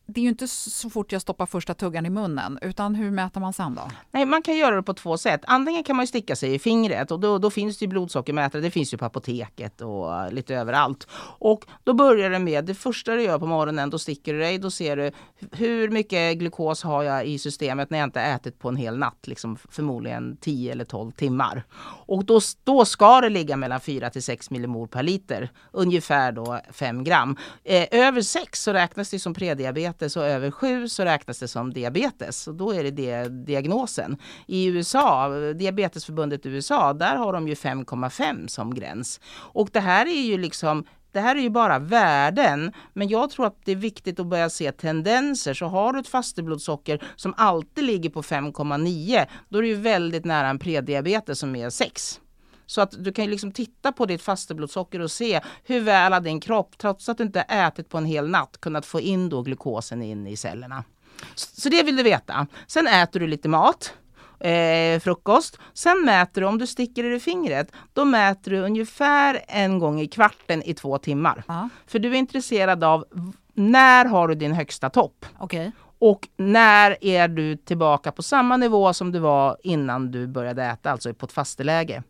[0.05, 3.39] det är ju inte så fort jag stoppar första tuggan i munnen, utan hur mäter
[3.39, 3.81] man sen då?
[4.11, 5.41] Nej, man kan göra det på två sätt.
[5.47, 8.61] Antingen kan man sticka sig i fingret och då, då finns det blodsockermätare.
[8.61, 11.07] Det finns ju på apoteket och eh, lite överallt.
[11.39, 14.57] Och då börjar det med, det första du gör på morgonen, då sticker du dig.
[14.57, 15.11] Då ser du
[15.51, 19.27] hur mycket glukos har jag i systemet när jag inte ätit på en hel natt,
[19.27, 21.63] liksom förmodligen 10 eller 12 timmar.
[22.05, 26.59] Och då, då ska det ligga mellan 4 till 6 millimol per liter, ungefär då
[26.71, 27.37] 5 gram.
[27.63, 31.47] Eh, över 6 så räknas det som prediabetes diabetes och över 7 så räknas det
[31.47, 34.17] som diabetes och då är det, det diagnosen.
[34.47, 39.19] I USA, Diabetesförbundet i USA, där har de ju 5,5 som gräns.
[39.53, 43.45] Och det här är ju liksom det här är ju bara värden, men jag tror
[43.45, 45.53] att det är viktigt att börja se tendenser.
[45.53, 50.25] Så har du ett fasteblodsocker som alltid ligger på 5,9, då är det ju väldigt
[50.25, 52.19] nära en prediabetes som är 6.
[52.73, 56.39] Så att du kan liksom titta på ditt fasteblodsocker och se hur väl har din
[56.39, 60.01] kropp, trots att du inte ätit på en hel natt, kunnat få in då glukosen
[60.01, 60.83] in i cellerna.
[61.35, 62.47] Så det vill du veta.
[62.67, 63.93] Sen äter du lite mat.
[64.39, 65.59] Eh, frukost.
[65.73, 70.07] Sen mäter du, om du sticker i fingret, då mäter du ungefär en gång i
[70.07, 71.43] kvarten i två timmar.
[71.47, 71.69] Ja.
[71.87, 73.05] För du är intresserad av
[73.53, 75.25] när har du din högsta topp?
[75.37, 75.71] Okej.
[75.99, 80.91] Och när är du tillbaka på samma nivå som du var innan du började äta,
[80.91, 82.03] alltså på ett fasteläge?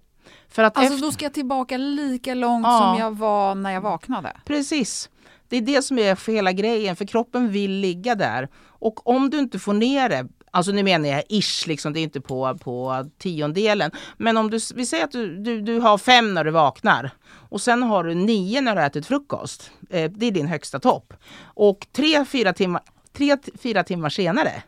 [0.53, 2.79] För att Alltså efter- då ska jag tillbaka lika långt Ja.
[2.79, 4.31] som jag var när jag vaknade?
[4.45, 5.09] Precis.
[5.47, 8.49] Det är det som är för hela grejen, för kroppen vill ligga där.
[8.67, 12.03] Och om du inte får ner det, alltså nu menar jag ish, liksom, det är
[12.03, 13.91] inte på, på tiondelen.
[14.17, 17.11] Men om du, vi säger att du, du, du har fem när du vaknar
[17.49, 19.71] och sen har du nio när du har ätit frukost.
[19.89, 21.13] Eh, det är din högsta topp.
[21.43, 22.81] Och tre, fyra timmar,
[23.13, 24.63] tre, fyra timmar senare,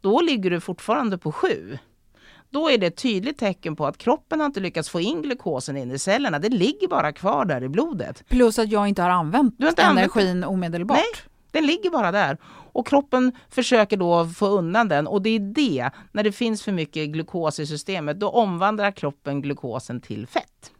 [0.00, 1.78] då ligger du fortfarande på sju.
[2.50, 5.76] Då är det ett tydligt tecken på att kroppen har inte lyckats få in glukosen
[5.76, 6.38] in i cellerna.
[6.38, 8.24] Det ligger bara kvar där i blodet.
[8.28, 10.96] Plus att jag inte har använt Du har inte använt energin omedelbart.
[10.96, 11.06] Nej,
[11.50, 12.38] den ligger bara där.
[12.72, 15.06] Och kroppen försöker då få undan den.
[15.06, 19.42] Och det är det, när det finns för mycket glukos i systemet, då omvandlar kroppen
[19.42, 20.72] glukosen till fett.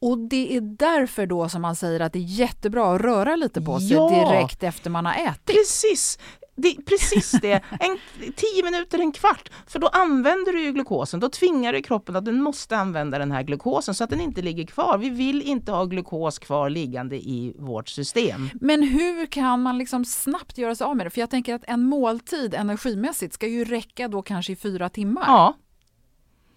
[0.00, 3.60] Och det är därför då som man säger att det är jättebra att röra lite
[3.60, 4.08] på sig Ja.
[4.30, 5.44] direkt efter man har ätit.
[5.44, 6.18] Precis!
[6.62, 7.52] Det är precis det.
[7.80, 7.98] En,
[8.36, 9.48] tio minuter, en kvart.
[9.66, 11.20] För då använder du ju glukosen.
[11.20, 14.42] Då tvingar du kroppen att den måste använda den här glukosen så att den inte
[14.42, 14.98] ligger kvar.
[14.98, 18.50] Vi vill inte ha glukos kvar liggande i vårt system.
[18.60, 21.10] Men hur kan man liksom snabbt göra sig av med det?
[21.10, 25.24] För jag tänker att en måltid energimässigt ska ju räcka då kanske i fyra timmar.
[25.26, 25.54] Ja,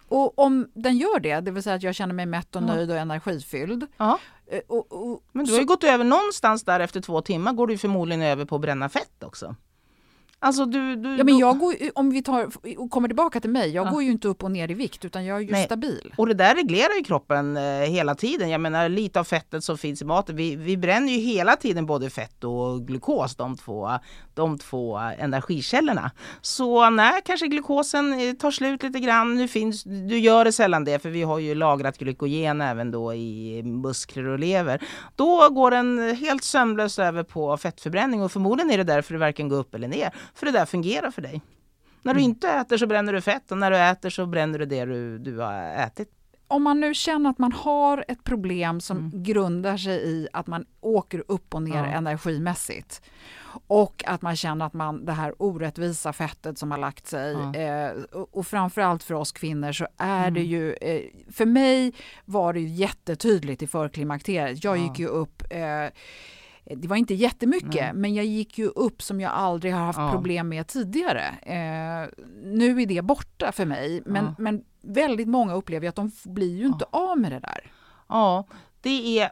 [0.08, 2.92] Och om den gör det, det vill säga att jag känner mig mätt och nöjd
[2.92, 3.88] och energifylld.
[3.98, 4.20] ja.
[4.52, 7.54] eh, Och, och, Men du så- har ju gått över någonstans där efter två timmar
[7.54, 9.56] går du förmodligen över på att bränna fett också.
[10.44, 10.96] Alltså du...
[10.96, 13.92] du Ja, men jag går, om vi tar, kommer tillbaka till mig, jag Ja.
[13.92, 15.66] går ju inte upp och ner i vikt utan jag är ju Nej.
[15.66, 16.14] stabil.
[16.18, 18.50] Och det där reglerar ju kroppen eh, hela tiden.
[18.50, 20.36] Jag menar lite av fettet som finns i maten.
[20.36, 23.90] Vi, vi bränner ju hela tiden både fett och glukos, de två,
[24.36, 26.12] de två energikällorna.
[26.42, 30.84] Så när kanske glukosen eh, tar slut lite grann, nu finns, du gör det sällan
[30.84, 34.84] det för vi har ju lagrat glykogen även då i muskler och lever.
[35.16, 39.50] Då går den helt sömlöst över på fettförbränning och förmodligen är det därför det varken
[39.50, 40.12] går upp eller ner.
[40.36, 41.42] För det där fungerar för dig.
[42.02, 44.66] När du inte äter så bränner du fett och när du äter så bränner du
[44.66, 46.10] det du, du har ätit.
[46.48, 49.24] Om man nu känner att man har ett problem som Mm.
[49.24, 51.86] grundar sig i att man åker upp och ner Ja.
[51.86, 53.02] energimässigt
[53.68, 57.56] och att man känner att man det här orättvisa fettet som har lagt sig Ja.
[57.56, 60.52] eh, och, och framförallt för oss kvinnor så är det Mm.
[60.52, 61.02] ju eh,
[61.32, 61.94] för mig
[62.26, 64.64] var det ju jättetydligt i förklimakteriet.
[64.64, 64.84] Jag Ja.
[64.84, 65.88] gick ju upp eh,
[66.66, 67.94] det var inte jättemycket, Nej.
[67.94, 70.12] men jag gick ju upp som jag aldrig har haft Ja.
[70.12, 71.26] problem med tidigare.
[71.42, 72.10] Eh,
[72.44, 74.36] nu är det borta för mig, men, Ja.
[74.38, 77.72] men väldigt många upplever att de blir ju inte av med det där.
[78.10, 78.46] Ja,
[78.82, 79.32] det är,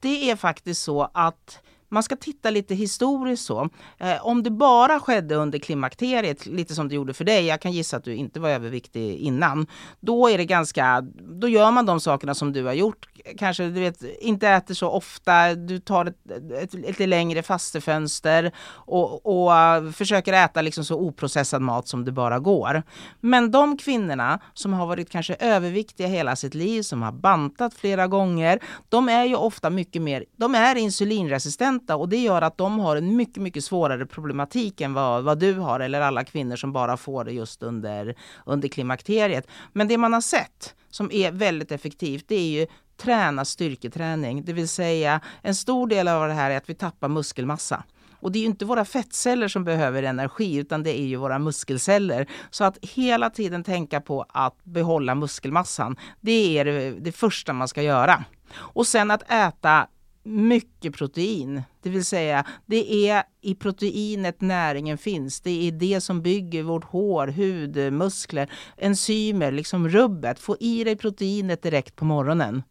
[0.00, 3.68] det är faktiskt så att man ska titta lite historiskt så.
[3.98, 7.72] Eh, om det bara skedde under klimakteriet, lite som det gjorde för dig, jag kan
[7.72, 9.66] gissa att du inte var överviktig innan,
[10.00, 11.00] då är det ganska,
[11.40, 13.06] då gör man de sakerna som du har gjort.
[13.38, 16.16] Kanske du vet, inte äter så ofta, du tar ett,
[16.62, 22.04] ett, ett lite längre fastefönster och, och uh, försöker äta liksom så oprocessad mat som
[22.04, 22.82] det bara går.
[23.20, 28.06] Men de kvinnorna som har varit kanske överviktiga hela sitt liv, som har bantat flera
[28.06, 32.78] gånger, de är ju ofta mycket mer, de är insulinresistenta och det gör att de
[32.78, 36.72] har en mycket, mycket svårare problematik än vad, vad du har eller alla kvinnor som
[36.72, 38.14] bara får det just under,
[38.46, 39.46] under klimakteriet.
[39.72, 42.66] Men det man har sett som är väldigt effektivt, det är ju
[42.96, 47.08] träna styrketräning, det vill säga en stor del av det här är att vi tappar
[47.08, 47.84] muskelmassa.
[48.20, 51.38] Och det är ju inte våra fettceller som behöver energi utan det är ju våra
[51.38, 52.26] muskelceller.
[52.50, 57.68] Så att hela tiden tänka på att behålla muskelmassan, det är det, det första man
[57.68, 58.24] ska göra.
[58.54, 59.86] Och sen att äta
[60.22, 65.40] mycket protein, det vill säga det är i proteinet näringen finns.
[65.40, 70.38] Det är det som bygger vårt hår, hud, muskler, enzymer, liksom rubbet.
[70.38, 72.62] Få i dig proteinet direkt på morgonen.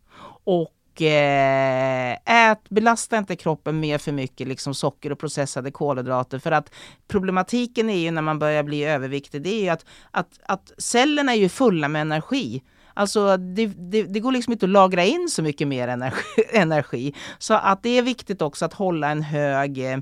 [0.43, 6.39] Och eh, ät, belasta inte kroppen med för mycket liksom socker och processade kolhydrater.
[6.39, 6.73] För att
[7.07, 11.33] problematiken är ju när man börjar bli överviktig, det är ju att, att, att cellerna
[11.33, 12.61] är ju fulla med energi.
[12.99, 16.43] Alltså det, det, det går liksom inte att lagra in så mycket mer energi.
[16.53, 17.13] energi.
[17.37, 19.97] Så att det är viktigt också att hålla en hög eh,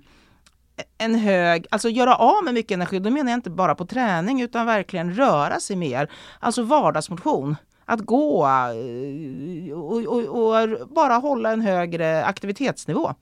[0.97, 4.41] en hög, alltså göra av med mycket energi, då menar jag inte bara på träning
[4.41, 6.11] utan verkligen röra sig mer.
[6.39, 7.55] Alltså vardagsmotion.
[7.85, 13.13] att gå eh, och, och, och bara hålla en högre aktivitetsnivå.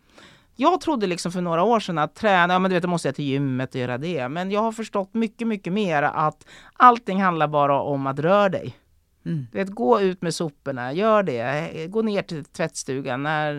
[0.56, 3.08] Jag trodde liksom för några år sedan att träna, ja men du vet, då måste
[3.08, 4.30] jag till gymmet och göra det.
[4.30, 8.76] Men jag har förstått mycket, mycket mer att allting handlar bara om att röra dig.
[9.26, 9.48] Mm.
[9.52, 11.88] vet, gå ut med soporna, gör det.
[11.88, 13.24] Gå ner till tvättstugan.
[13.24, 13.54] När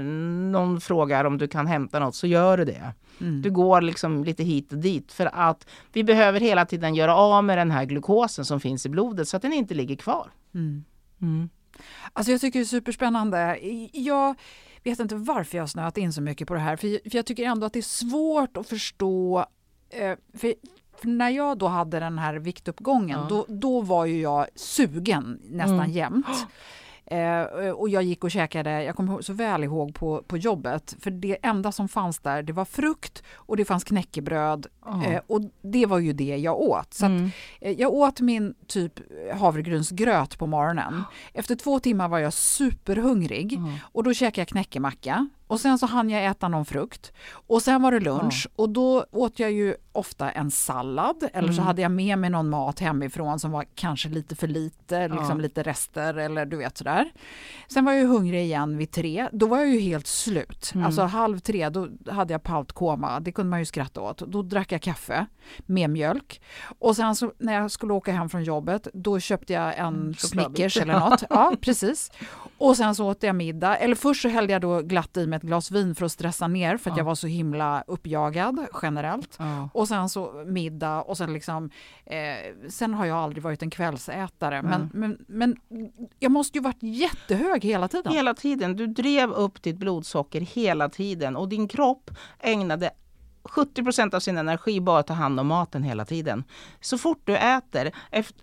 [0.50, 2.92] någon frågar om du kan hämta något så gör du det.
[3.20, 3.42] Mm.
[3.42, 7.44] Du går liksom lite hit och dit för att vi behöver hela tiden göra av
[7.44, 10.30] med den här glukosen som finns i blodet så att den inte ligger kvar.
[10.54, 10.84] Mm.
[11.22, 11.48] Mm.
[12.12, 13.58] Alltså jag tycker det är superspännande.
[13.92, 14.34] Jag
[14.84, 17.26] vet inte varför jag har snöat in så mycket på det här för, för jag
[17.26, 19.46] tycker ändå att det är svårt att förstå
[19.90, 20.54] eh, för,
[21.00, 23.26] för när jag då hade den här viktuppgången, ja.
[23.28, 25.90] då, då var ju jag sugen nästan mm.
[25.90, 26.26] jämt.
[27.10, 31.10] Eh, och jag gick och käkade, jag kommer så väl ihåg på, på jobbet, för
[31.10, 35.06] det enda som fanns där det var frukt och det fanns knäckebröd oh.
[35.06, 36.94] eh, och det var ju det jag åt.
[36.94, 37.26] Så mm.
[37.26, 38.92] att, eh, jag åt min typ
[39.34, 41.02] havregrynsgröt på morgonen.
[41.32, 43.74] Efter två timmar var jag superhungrig mm.
[43.82, 47.82] och då käkade jag knäckemacka och sen så hann jag äta någon frukt och sen
[47.82, 48.62] var det lunch ja.
[48.62, 51.66] och då åt jag ju ofta en sallad eller så mm.
[51.66, 55.42] hade jag med mig någon mat hemifrån som var kanske lite för lite, liksom ja.
[55.42, 57.12] lite rester eller du vet sådär.
[57.68, 60.72] Sen var jag hungrig igen vid tre, då var jag ju helt slut.
[60.74, 60.86] Mm.
[60.86, 64.18] Alltså halv tre, då hade jag pautkoma, det kunde man ju skratta åt.
[64.18, 65.26] Då drack jag kaffe
[65.66, 66.40] med mjölk
[66.78, 70.14] och sen så när jag skulle åka hem från jobbet, då köpte jag en mm,
[70.14, 71.22] Snickers eller något.
[71.30, 72.10] Ja, precis.
[72.58, 75.35] Och sen så åt jag middag, eller först så hällde jag då glatt i mig
[75.36, 77.00] ett glas vin för att stressa ner för att ja.
[77.00, 79.36] jag var så himla uppjagad generellt.
[79.38, 79.68] Ja.
[79.74, 81.70] Och sen så middag och sen liksom,
[82.04, 84.70] eh, sen har jag aldrig varit en kvällsätare mm.
[84.70, 85.56] men, men, men
[86.18, 88.12] jag måste ju varit jättehög hela tiden.
[88.12, 92.90] Hela tiden, du drev upp ditt blodsocker hela tiden och din kropp ägnade
[93.46, 96.44] 70% av sin energi bara att ta hand om maten hela tiden.
[96.80, 97.92] Så fort du äter,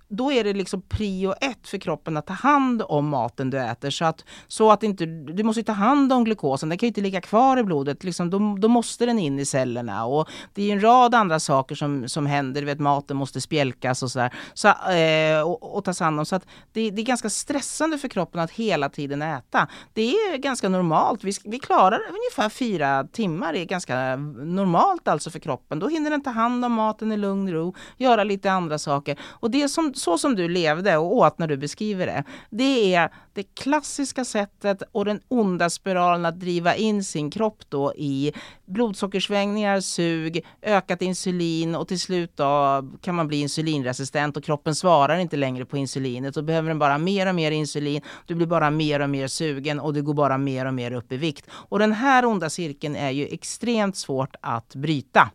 [0.09, 3.89] då är det liksom prio ett för kroppen att ta hand om maten du äter.
[3.89, 7.01] Så att, så att inte, du måste ta hand om glukosen, den kan ju inte
[7.01, 8.03] ligga kvar i blodet.
[8.03, 10.05] Liksom, då, då måste den in i cellerna.
[10.05, 12.61] Och det är en rad andra saker som, som händer.
[12.61, 14.33] Du vet, maten måste spjälkas och sådär.
[14.53, 16.25] Så, eh, och, och tas hand om.
[16.25, 19.67] Så att det, det, är ganska stressande för kroppen att hela tiden äta.
[19.93, 21.23] Det är ganska normalt.
[21.23, 25.79] Vi, vi klarar ungefär fyra timmar, det är ganska normalt vitalt alltså för kroppen.
[25.79, 29.19] Då hinner den ta hand om maten i lugn och ro, göra lite andra saker.
[29.41, 33.09] Och det som, så som du levde och åt när du beskriver det, det är
[33.33, 38.33] det klassiska sättet och den onda spiralen att driva in sin kropp då i
[38.65, 45.17] blodsockersvängningar, sug, ökat insulin och till slut då kan man bli insulinresistent och kroppen svarar
[45.17, 46.35] inte längre på insulinet.
[46.35, 48.01] Då behöver den bara mer och mer insulin.
[48.27, 51.11] Du blir bara mer och mer sugen och du går bara mer och mer upp
[51.11, 51.47] i vikt.
[51.51, 55.29] Och den här onda cirkeln är ju extremt svårt att bryta.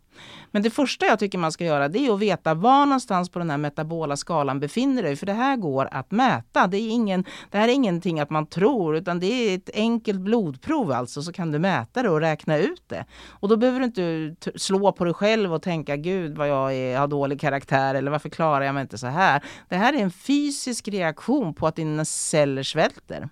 [0.50, 3.38] Men det första jag tycker man ska göra det är att veta var någonstans på
[3.38, 5.16] den här metabola skalan befinner dig.
[5.16, 6.66] För det här går att mäta.
[6.66, 10.20] Det, är ingen, det här är ingenting att man tror utan det är ett enkelt
[10.20, 13.04] blodprov alltså så kan du mäta det och räkna ut det.
[13.28, 16.98] Och då behöver du inte slå på dig själv och tänka gud vad jag är,
[16.98, 19.42] har dålig karaktär eller varför klarar jag mig inte så här.
[19.68, 23.28] Det här är en fysisk reaktion på att dina celler svälter.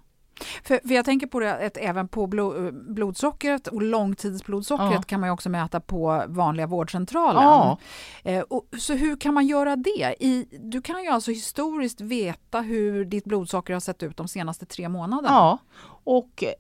[0.65, 5.03] För, för jag tänker på det att även på blod, blodsockret och långtidsblodsockret ja.
[5.03, 7.43] kan man också mäta på vanliga vårdcentralen.
[7.43, 7.79] Ja.
[8.25, 10.15] Eh, och, så hur kan man göra det?
[10.21, 14.67] I, du kan ju alltså historiskt veta hur ditt blodsocker har sett ut de senaste
[14.67, 15.35] tre månaderna.
[15.35, 15.59] Ja,
[16.07, 16.53] och eh,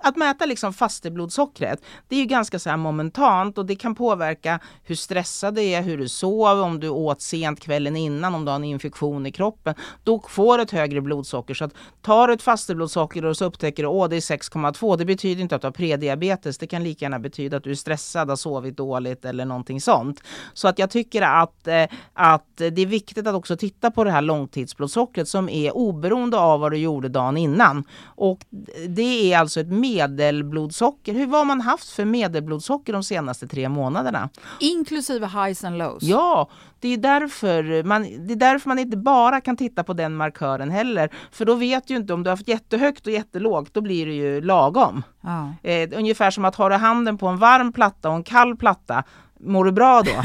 [0.00, 4.60] att mäta liksom fasteblodsockret, det är ju ganska så här momentant och det kan påverka
[4.84, 8.50] hur stressad du är, hur du sov, om du åt sent kvällen innan, om du
[8.50, 9.74] har en infektion i kroppen.
[10.04, 11.54] Då får du ett högre blodsocker.
[11.54, 15.04] Så att tar du ett fasteblodsocker och så upptäcker du att det är 6,2, det
[15.04, 16.58] betyder inte att du har prediabetes.
[16.58, 20.22] Det kan lika gärna betyda att du är stressad, har sovit dåligt eller någonting sånt.
[20.52, 24.10] Så att jag tycker att, eh, att det är viktigt att också titta på det
[24.10, 27.84] här långtidsblodsockret som är oberoende av vad du gjorde dagen innan.
[28.04, 31.12] Och eh, det är alltså ett medelblodsocker.
[31.14, 34.28] Hur har man haft för medelblodsocker de senaste tre månaderna?
[34.60, 36.02] Inklusive highs and lows?
[36.02, 40.16] Ja, det är, därför man, det är därför man inte bara kan titta på den
[40.16, 41.10] markören heller.
[41.32, 44.12] För då vet du inte om du har haft jättehögt och jättelågt, då blir det
[44.12, 45.02] ju lagom.
[45.20, 45.54] Ja.
[45.70, 49.04] Eh, ungefär som att har du handen på en varm platta och en kall platta,
[49.44, 50.22] Mår du bra då?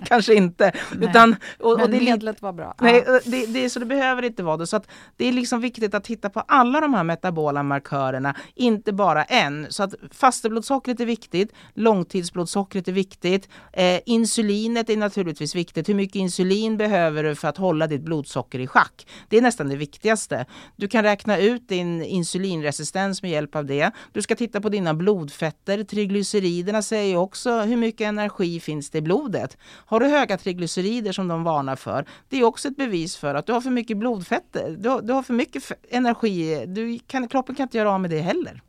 [0.04, 0.72] Kanske inte.
[0.96, 1.08] Nej.
[1.08, 2.74] Utan, och, Men det medlet var bra.
[2.80, 4.66] Nej, det, det, så det behöver inte vara det.
[4.66, 8.92] Så att det är liksom viktigt att titta på alla de här metabola markörerna, inte
[8.92, 9.66] bara en.
[9.70, 15.88] Så att fasteblodsockret är viktigt, långtidsblodsockret är viktigt, eh, insulinet är naturligtvis viktigt.
[15.88, 19.06] Hur mycket insulin behöver du för att hålla ditt blodsocker i schack?
[19.28, 20.46] Det är nästan det viktigaste.
[20.76, 23.90] Du kan räkna ut din insulinresistens med hjälp av det.
[24.12, 25.84] Du ska titta på dina blodfetter.
[25.84, 29.56] Triglyceriderna säger också hur mycket energi finns det i blodet.
[29.62, 33.46] Har du höga triglycerider som de varnar för, det är också ett bevis för att
[33.46, 34.76] du har för mycket blodfetter.
[34.78, 38.10] Du har, du har för mycket energi, du kan, kroppen kan inte göra av med
[38.10, 38.62] det heller.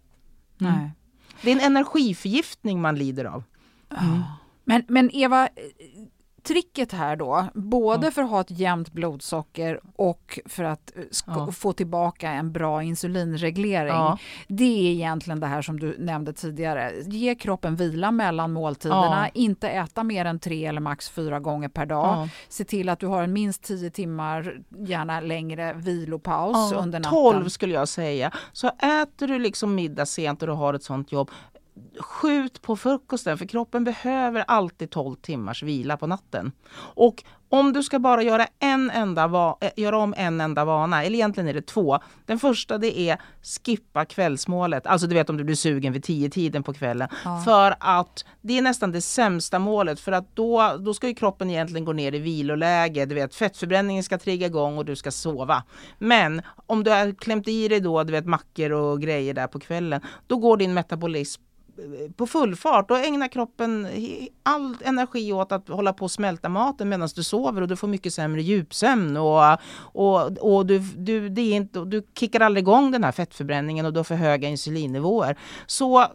[0.57, 0.91] Nej.
[1.41, 3.43] Det är en energiförgiftning man lider av.
[4.01, 4.21] Mm.
[4.63, 5.49] Men, men Eva,
[6.43, 8.11] tricket här då, både ja.
[8.11, 11.51] för att ha ett jämnt blodsocker och för att eh, ja.
[11.51, 13.87] få tillbaka en bra insulinreglering.
[13.87, 14.17] Ja.
[14.47, 16.93] Det är egentligen det här som du nämnde tidigare.
[17.05, 21.85] Ge kroppen vila mellan måltiderna, inte äta mer än tre eller max fyra gånger per
[21.85, 22.29] dag.
[22.49, 27.11] Se till att du har en minst tio timmar, gärna längre, vilopaus under natten.
[27.11, 28.31] 12 skulle jag säga.
[28.51, 31.31] Så äter du liksom middag sent och du har ett sånt jobb,
[31.99, 36.51] skjut på frukosten för kroppen behöver alltid 12 timmars vila på natten.
[36.77, 41.15] Och om du ska bara göra, en enda eh, göra om en enda vana, eller
[41.15, 41.99] egentligen är det två.
[42.25, 43.17] Den första det är
[43.65, 47.07] skippa kvällsmålet, alltså du vet om du blir sugen vid tio tiden på kvällen.
[47.25, 47.41] Ja.
[47.45, 51.49] För att det är nästan det sämsta målet för att då, då ska ju kroppen
[51.49, 53.05] egentligen gå ner i viloläge.
[53.05, 55.63] Du vet fettförbränningen ska trigga igång och du ska sova.
[55.97, 59.59] Men om du har klämt i dig då, du vet mackor och grejer där på
[59.59, 61.41] kvällen, då går din metabolism
[62.15, 62.87] på full fart.
[62.87, 63.87] då ägnar kroppen
[64.43, 67.87] all energi åt att hålla på och smälta maten medan du sover och du får
[67.87, 69.17] mycket sämre djupsömn.
[69.17, 73.85] Och, och, och du, du, det är inte, du kickar aldrig igång den här fettförbränningen
[73.85, 75.37] och du har för höga insulinnivåer.
[75.65, 76.07] Så eh,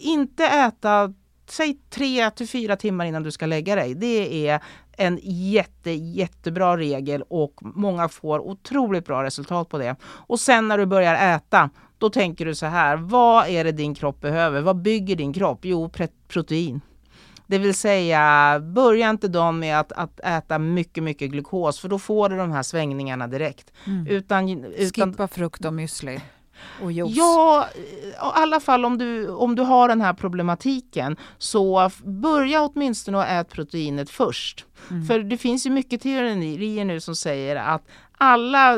[0.00, 1.14] inte äta,
[1.50, 3.94] säg tre till fyra timmar innan du ska lägga dig.
[3.94, 4.60] Det är
[4.96, 9.96] en jätte, jättebra regel och många får otroligt bra resultat på det.
[10.04, 13.94] Och sen när du börjar äta, då tänker du så här, vad är det din
[13.94, 14.60] kropp behöver?
[14.60, 15.58] Vad bygger din kropp?
[15.62, 15.90] Jo,
[16.28, 16.80] protein.
[17.46, 21.98] Det vill säga, börja inte dagen med att, att äta mycket, mycket glukos för då
[21.98, 23.72] får du de här svängningarna direkt.
[23.86, 24.06] Mm.
[24.06, 26.20] Utan, utan, Skippa frukt och müsli.
[26.82, 27.16] Och juice.
[27.16, 33.18] Ja, i alla fall om du, om du har den här problematiken så börja åtminstone
[33.18, 34.64] att äta proteinet först.
[34.90, 35.06] Mm.
[35.06, 37.82] För det finns ju mycket teorier nu som säger att
[38.18, 38.76] alla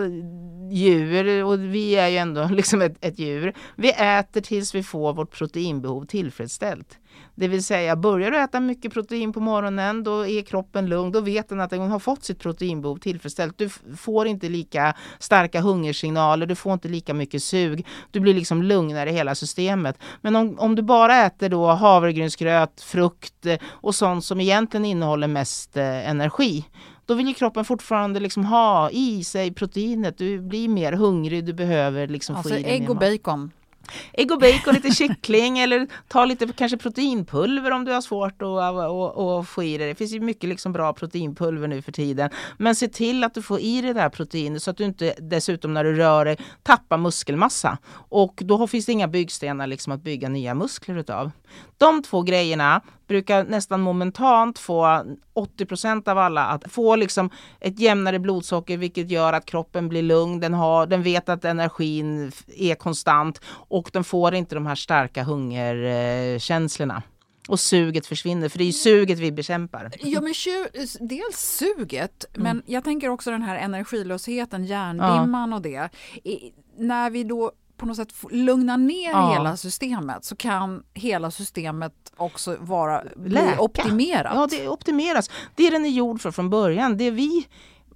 [0.70, 5.14] djur, och vi är ju ändå liksom ett, ett djur, vi äter tills vi får
[5.14, 6.98] vårt proteinbehov tillfredsställt.
[7.38, 11.12] Det vill säga, börjar du äta mycket protein på morgonen, då är kroppen lugn.
[11.12, 13.58] Då vet den att den har fått sitt proteinbehov tillfredsställt.
[13.58, 17.86] Du får inte lika starka hungersignaler, du får inte lika mycket sug.
[18.10, 19.98] Du blir liksom lugnare i hela systemet.
[20.20, 25.28] Men om, om du bara äter då havregrynsgröt, frukt eh, och sånt som egentligen innehåller
[25.28, 26.64] mest eh, energi,
[27.06, 30.18] då vill ju kroppen fortfarande liksom ha i sig proteinet.
[30.18, 33.50] Du blir mer hungrig, du behöver liksom alltså få i dig ägg och bacon.
[34.12, 38.48] Ägg och bacon, lite kyckling eller ta lite kanske proteinpulver om du har svårt att,
[38.48, 39.92] att, att få i dig det.
[39.92, 42.30] Det finns ju mycket liksom bra proteinpulver nu för tiden.
[42.58, 45.14] Men se till att du får i dig det här proteinet så att du inte
[45.18, 47.78] dessutom när du rör dig tappar muskelmassa.
[48.08, 51.30] Och då finns det inga byggstenar liksom att bygga nya muskler utav.
[51.78, 55.04] De två grejerna brukar nästan momentant få
[55.34, 57.30] 80% av alla att få liksom
[57.60, 60.40] ett jämnare blodsocker vilket gör att kroppen blir lugn.
[60.40, 65.22] Den, har, den vet att energin är konstant och den får inte de här starka
[65.22, 67.02] hungerkänslorna.
[67.48, 69.90] Och suget försvinner, för det är ju suget vi bekämpar.
[69.98, 70.34] Ja, men
[71.08, 72.42] dels suget, mm.
[72.42, 75.56] men jag tänker också den här energilösheten, hjärndimman ja.
[75.56, 75.88] och det.
[76.24, 79.32] I, när vi då på något sätt lugna ner ja.
[79.32, 83.02] hela systemet så kan hela systemet också vara
[83.58, 84.32] optimerat.
[84.34, 85.30] Ja, det optimeras.
[85.54, 86.96] Det är den är gjord för från början.
[86.96, 87.46] Det vi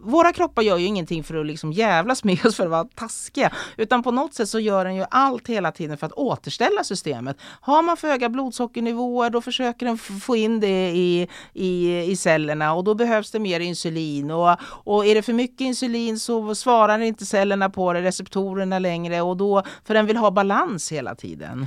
[0.03, 3.53] våra kroppar gör ju ingenting för att liksom jävlas med oss för att vara taskiga.
[3.77, 7.37] Utan på något sätt så gör den ju allt hela tiden för att återställa systemet.
[7.61, 12.75] Har man för höga blodsockernivåer då försöker den få in det i, i, i cellerna
[12.75, 14.31] och då behövs det mer insulin.
[14.31, 19.21] Och, och är det för mycket insulin så svarar inte cellerna på det, receptorerna längre
[19.21, 21.67] och då, för den vill ha balans hela tiden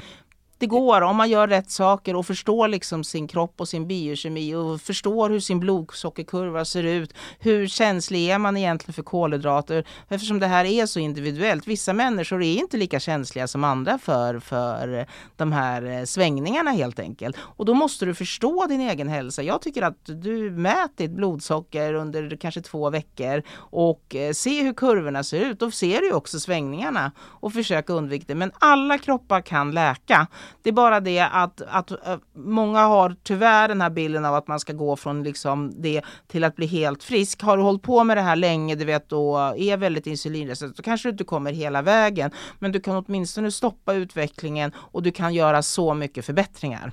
[0.63, 4.55] det går om man gör rätt saker och förstår liksom sin kropp och sin biokemi
[4.55, 7.13] och förstår hur sin blodsockerkurva ser ut.
[7.39, 9.85] Hur känslig är man egentligen för kolhydrater?
[10.09, 11.67] Eftersom det här är så individuellt.
[11.67, 16.99] Vissa människor är inte lika känsliga som andra för, för de här eh, svängningarna helt
[16.99, 17.37] enkelt.
[17.39, 19.43] Och då måste du förstå din egen hälsa.
[19.43, 24.73] Jag tycker att du mäter ditt blodsocker under kanske två veckor och eh, se hur
[24.73, 25.59] kurvorna ser ut.
[25.59, 28.35] Då ser du också svängningarna och försök undvika det.
[28.35, 30.27] Men alla kroppar kan läka.
[30.61, 34.47] Det är bara det att, att eh, många har tyvärr den här bilden av att
[34.47, 37.41] man ska gå från liksom det till att bli helt frisk.
[37.41, 40.83] Har du hållit på med det här länge, du vet, och är väldigt insulinresistent, så
[40.83, 42.31] kanske du inte kommer hela vägen.
[42.59, 46.91] Men du kan åtminstone stoppa utvecklingen och du kan göra så mycket förbättringar.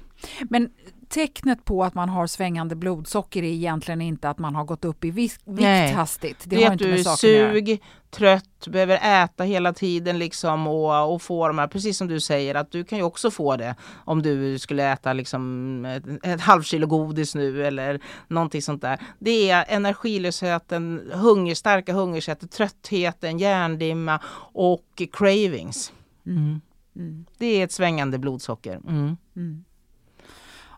[0.51, 0.71] Men
[1.11, 5.05] tecknet på att man har svängande blodsocker är egentligen inte att man har gått upp
[5.05, 6.45] i vikt, vikt hastigt.
[6.45, 11.23] Det, det är att du är sug, trött, behöver äta hela tiden liksom och, och
[11.23, 14.23] få de här, precis som du säger, att du kan ju också få det om
[14.23, 19.01] du skulle äta liksom ett, ett halvkilo godis nu eller någonting sånt där.
[19.19, 24.21] Det är energilösheten, hunger, starka hungersätter, tröttheten, hjärndimma
[24.53, 25.93] och cravings.
[26.27, 26.61] Mm.
[26.97, 27.27] Mm.
[27.39, 28.81] Det är ett svängande blodsocker.
[28.89, 29.17] Mm.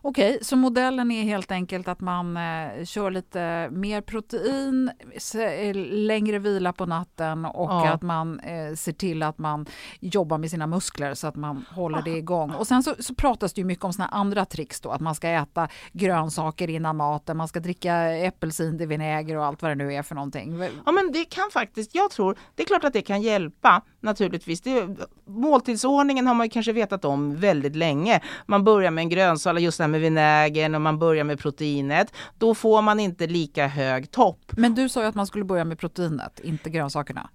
[0.05, 4.91] Okej, så modellen är helt enkelt att man eh, kör lite mer protein,
[5.35, 7.89] eh, längre vila på natten och ja.
[7.89, 9.65] att man eh, ser till att man
[9.99, 12.51] jobbar med sina muskler så att man håller det igång.
[12.51, 15.15] Och sen så, så pratas det ju mycket om såna andra tricks då, att man
[15.15, 20.03] ska äta grönsaker innan maten, man ska dricka äppelcidervinäger och allt vad det nu är
[20.03, 20.59] för någonting.
[20.85, 24.61] Ja men det kan faktiskt, jag tror, det är klart att det kan hjälpa naturligtvis.
[24.61, 24.87] Det,
[25.25, 28.21] måltidsordningen har man kanske vetat om väldigt länge.
[28.45, 32.13] Man börjar med en grönsak, just det här med vinägern och man börjar med proteinet.
[32.37, 34.39] Då får man inte lika hög topp.
[34.51, 37.29] Men du sa ju att man skulle börja med proteinet, inte grönsakerna.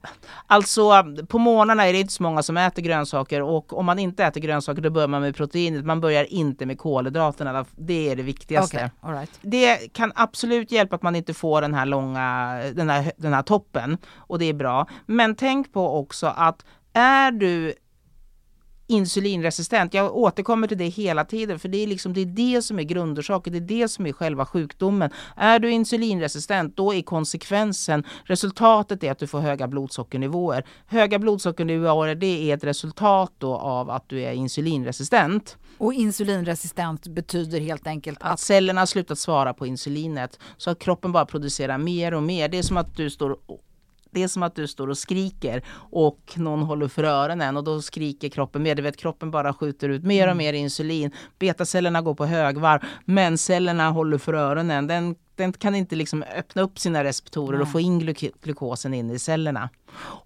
[0.46, 4.24] Alltså på morgnarna är det inte så många som äter grönsaker och om man inte
[4.24, 5.84] äter grönsaker då börjar man med proteinet.
[5.84, 7.64] Man börjar inte med kolhydraterna.
[7.76, 8.90] Det är det viktigaste.
[9.02, 9.30] Okay, right.
[9.40, 13.42] Det kan absolut hjälpa att man inte får den här långa, den här, den här
[13.42, 14.86] toppen och det är bra.
[15.06, 16.57] Men tänk på också att
[16.98, 17.74] är du
[18.88, 19.94] insulinresistent.
[19.94, 22.82] Jag återkommer till det hela tiden för det är, liksom, det är det som är
[22.82, 25.10] grundorsaken, det är det som är själva sjukdomen.
[25.36, 30.64] Är du insulinresistent då är konsekvensen, resultatet är att du får höga blodsockernivåer.
[30.86, 35.56] Höga blodsockernivåer det är ett resultat då av att du är insulinresistent.
[35.78, 38.32] Och insulinresistent betyder helt enkelt att...
[38.32, 42.48] att cellerna har slutat svara på insulinet så att kroppen bara producerar mer och mer.
[42.48, 43.36] Det är som att du står
[44.10, 47.82] det är som att du står och skriker och någon håller för öronen och då
[47.82, 48.74] skriker kroppen mer.
[48.74, 50.38] Du vet kroppen bara skjuter ut mer och mm.
[50.38, 51.10] mer insulin.
[51.38, 54.86] Betacellerna går på högvarv men cellerna håller för öronen.
[54.86, 59.10] Den, den kan inte liksom öppna upp sina receptorer och få in gluk glukosen in
[59.10, 59.70] i cellerna.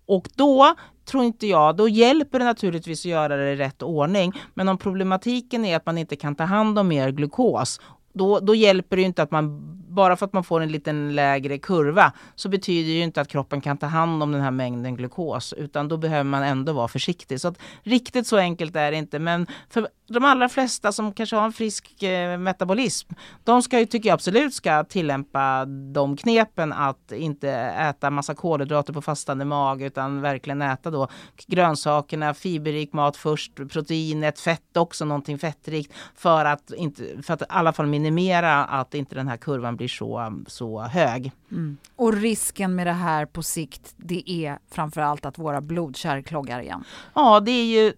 [0.06, 0.74] Och då
[1.04, 4.32] tror inte jag, då hjälper det naturligtvis att göra det i rätt ordning.
[4.54, 7.80] Men om problematiken är att man inte kan ta hand om mer glukos
[8.12, 11.59] då, då hjälper det inte att man, bara för att man får en liten lägre
[11.59, 14.97] kurva, så betyder det ju inte att kroppen kan ta hand om den här mängden
[14.97, 17.40] glukos, utan då behöver man ändå vara försiktig.
[17.40, 21.36] Så att, riktigt så enkelt är det inte, men för de allra flesta som kanske
[21.36, 23.14] har en frisk eh, metabolism,
[23.45, 28.93] de ska ju, tycker jag absolut ska tillämpa de knepen att inte äta massa kolhydrater
[28.93, 31.09] på fastande mage, utan verkligen äta då
[31.47, 37.45] grönsakerna, fiberrik mat först, proteinet, fett också, någonting fettrikt, för att, inte, för att i
[37.49, 41.32] alla fall minimera att inte den här kurvan blir så, så hög.
[41.50, 41.76] Mm.
[41.96, 46.84] Och risken med det här på sikt, det är framförallt att våra blodkärl kloggar igen.
[47.14, 47.92] Ja, det är ju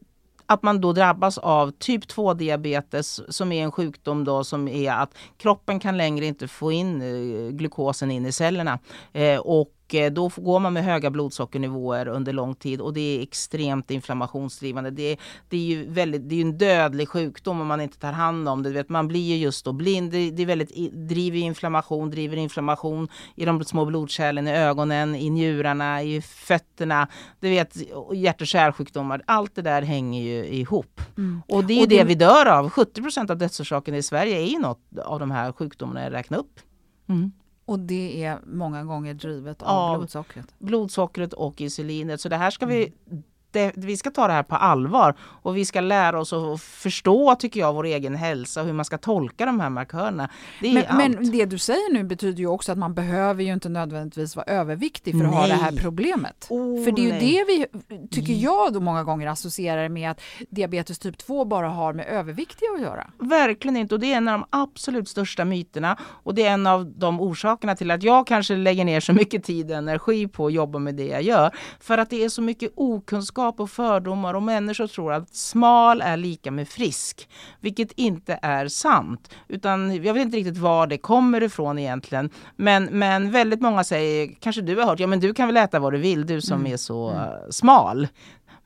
[0.47, 4.93] att man då drabbas av typ 2 diabetes som är en sjukdom då som är
[4.93, 8.78] att kroppen kan längre inte få in eh, glukosen in i cellerna.
[9.12, 13.22] Eh, och Eh, då går man med höga blodsockernivåer under lång tid och det är
[13.22, 14.91] extremt inflammationsdrivande.
[14.91, 15.18] Det är,
[15.49, 18.62] det är ju väldigt, det är en dödlig sjukdom om man inte tar hand om
[18.62, 18.70] det.
[18.70, 20.11] vet, man blir ju just då blind.
[20.11, 25.30] Det, det är väldigt, driver inflammation, driver inflammation i de små blodkärlen, i ögonen, i
[25.30, 27.09] njurarna, i fötterna.
[27.41, 27.76] Du vet,
[28.14, 29.22] hjärt och kärlsjukdomar.
[29.26, 31.01] Allt det där hänger ju ihop.
[31.18, 31.43] Mm.
[31.49, 32.70] Och det är och det, det vi dör av.
[32.70, 36.39] 70 procent av dödsorsakerna i Sverige är ju något av de här sjukdomarna jag räknar
[36.39, 36.61] upp.
[37.09, 37.32] Mm.
[37.65, 40.55] Och det är många gånger drivet av, av blodsockret?
[40.59, 42.21] Blodsockret och insulinet.
[42.21, 43.23] Så det här ska vi mm
[43.55, 47.35] det, vi ska ta det här på allvar och vi ska lära oss att förstå,
[47.35, 50.29] tycker jag, vår egen hälsa och hur man ska tolka de här markörerna.
[50.61, 53.69] Det men, men, det du säger nu betyder ju också att man behöver ju inte
[53.69, 55.41] nödvändigtvis vara överviktig för att nej.
[55.41, 56.47] ha det här problemet.
[56.51, 57.21] Oh, för det är ju nej.
[57.21, 61.93] det vi, tycker jag, då många gånger associerar med att diabetes typ 2 bara har
[61.93, 63.11] med överviktiga att göra.
[63.19, 66.67] Verkligen inte och det är en av de absolut största myterna och det är en
[66.67, 70.47] av de orsakerna till att jag kanske lägger ner så mycket tid och energi på
[70.47, 71.51] att jobba med det jag gör.
[71.81, 76.01] För att det är så mycket okunskap okunskap och fördomar och människor tror att smal
[76.01, 77.29] är lika med frisk.
[77.61, 79.31] Vilket inte är sant.
[79.49, 82.31] Utan jag vet inte riktigt var det kommer ifrån egentligen.
[82.57, 85.79] Men, men väldigt många säger, kanske du har hört, ja men du kan väl äta
[85.79, 86.73] vad du vill, du som mm.
[86.73, 87.53] är så mm.
[87.53, 88.09] smal.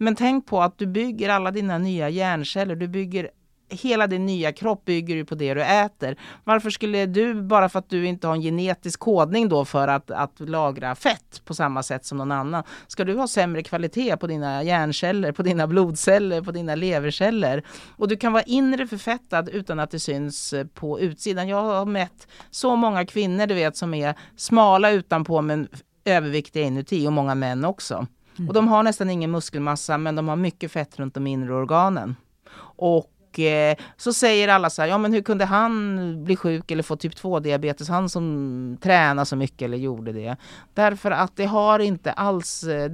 [0.00, 3.30] Men tänk på att du bygger alla dina nya hjärnceller, du bygger
[3.68, 6.16] hela din nya kropp bygger ju på det du äter.
[6.44, 10.10] Varför skulle du, bara för att du inte har en genetisk kodning då för att,
[10.10, 14.26] att lagra fett på samma sätt som någon annan, ska du ha sämre kvalitet på
[14.26, 17.62] dina hjärnceller, på dina blodceller, på dina leverceller?
[17.96, 21.48] Och du kan vara inre förfettad utan att det syns eh, på utsidan.
[21.48, 25.68] Jag har mätt så många kvinnor du vet som är smala utanpå men
[26.04, 28.06] överviktiga inuti och många män också.
[28.38, 28.48] Mm.
[28.48, 32.16] Och de har nästan ingen muskelmassa men de har mycket fett runt de inre organen.
[32.60, 36.70] Och och eh, så säger alla så här, ja men hur kunde han bli sjuk
[36.70, 40.36] eller få typ 2 diabetes, han som tränar så mycket eller gjorde det.
[40.74, 42.90] Därför att det har inte alls, eh,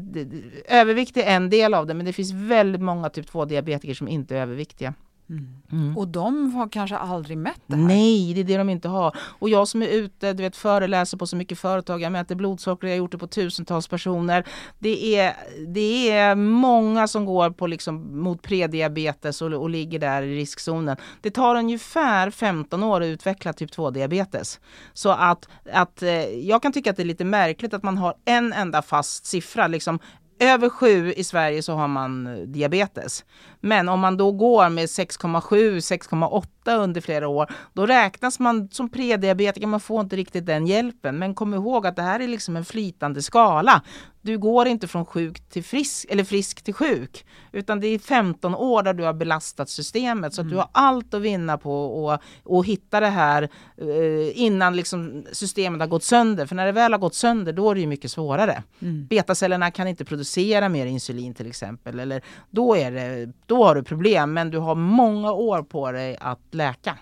[0.69, 4.09] övervikt är en del av det men det finns väldigt många typ 2 diabetiker som
[4.09, 4.95] inte är överviktiga.
[5.31, 5.97] Mm.
[5.97, 7.83] Och de har kanske aldrig mätt det här?
[7.83, 9.17] Nej, det är det de inte har.
[9.19, 12.87] Och jag som är ute, du vet föreläser på så mycket företag, jag mäter blodsocker,
[12.87, 14.45] jag har gjort det på tusentals personer.
[14.79, 15.37] Det är,
[15.69, 20.97] det är många som går på liksom mot prediabetes och, och ligger där i riskzonen.
[21.21, 24.61] Det tar ungefär 15 år att utveckla typ 2-diabetes.
[24.93, 28.15] Så att, att eh, jag kan tycka att det är lite märkligt att man har
[28.25, 29.99] en enda fast siffra, liksom
[30.39, 33.25] över 7 i Sverige så har man eh, diabetes.
[33.61, 38.89] Men om man då går med 6,7, 6,8 under flera år, då räknas man som
[38.89, 39.67] prediabetiker.
[39.67, 41.19] Man får inte riktigt den hjälpen.
[41.19, 43.83] Men kom ihåg att det här är liksom en flytande skala.
[44.25, 48.55] Du går inte från sjuk till frisk eller frisk till sjuk, utan det är 15
[48.55, 52.21] år där du har belastat systemet så att du har allt att vinna på att
[52.43, 53.43] och hitta det här
[53.77, 56.47] eh, innan liksom systemet har gått sönder.
[56.47, 58.63] För när det väl har gått sönder, då är det ju mycket svårare.
[58.81, 59.07] Mm.
[59.07, 63.83] Betacellerna kan inte producera mer insulin till exempel, eller då är det då har du
[63.83, 66.99] problem men du har många år på dig att läka.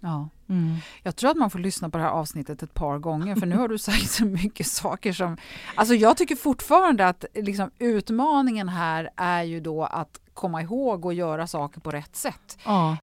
[0.00, 0.28] Ja.
[0.48, 0.76] Mm.
[1.02, 3.56] Jag tror att man får lyssna på det här avsnittet ett par gånger för nu
[3.56, 5.36] har du sagt så mycket saker som...
[5.74, 11.14] Alltså jag tycker fortfarande att liksom utmaningen här är ju då att komma ihåg och
[11.14, 12.58] göra saker på rätt sätt.
[12.64, 12.96] Ja.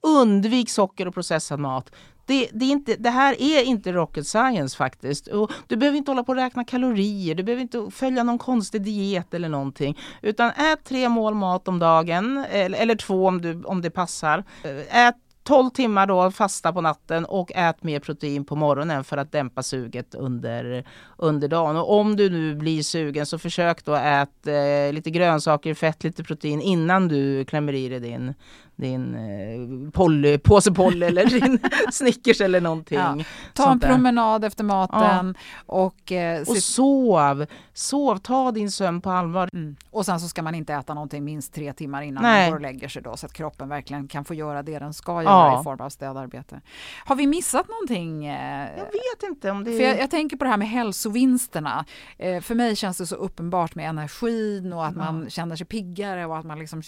[0.00, 1.90] Undvik socker och processad mat.
[2.26, 5.26] Det, det, är inte, det här är inte rocket science faktiskt.
[5.26, 8.82] Och du behöver inte hålla på och räkna kalorier, du behöver inte följa någon konstig
[8.82, 9.98] diet eller någonting.
[10.22, 14.44] Utan ät tre mål mat om dagen, eller, eller två om, du, om det passar.
[14.88, 15.16] Ät
[15.46, 19.62] 12 timmar då fasta på natten och ät mer protein på morgonen för att dämpa
[19.62, 20.84] suget under,
[21.16, 21.76] under dagen.
[21.76, 26.24] Och om du nu blir sugen så försök då äta eh, lite grönsaker, fett, lite
[26.24, 28.34] protein innan du klämmer i dig din,
[28.76, 31.58] din eh, poly, påse Polly eller din
[31.92, 32.98] Snickers eller någonting.
[32.98, 33.16] Ja.
[33.54, 35.62] Ta en promenad efter maten ja.
[35.66, 36.12] och...
[36.12, 37.46] Eh, och sov!
[37.72, 39.50] Sov, ta din sömn på allvar.
[39.52, 39.76] Mm.
[39.90, 42.42] Och sen så ska man inte äta någonting minst tre timmar innan Nej.
[42.42, 44.94] man går och lägger sig då så att kroppen verkligen kan få göra det den
[44.94, 45.60] ska göra ja.
[45.60, 46.60] i form av städarbete.
[47.04, 48.26] Har vi missat någonting?
[48.26, 48.68] Eh?
[48.76, 49.70] Jag vet inte om det...
[49.70, 51.84] För jag, jag tänker på det här med hälsovinsterna.
[52.18, 56.26] Eh, för mig känns det så uppenbart med energin och att man känner sig piggare
[56.26, 56.82] och att man liksom...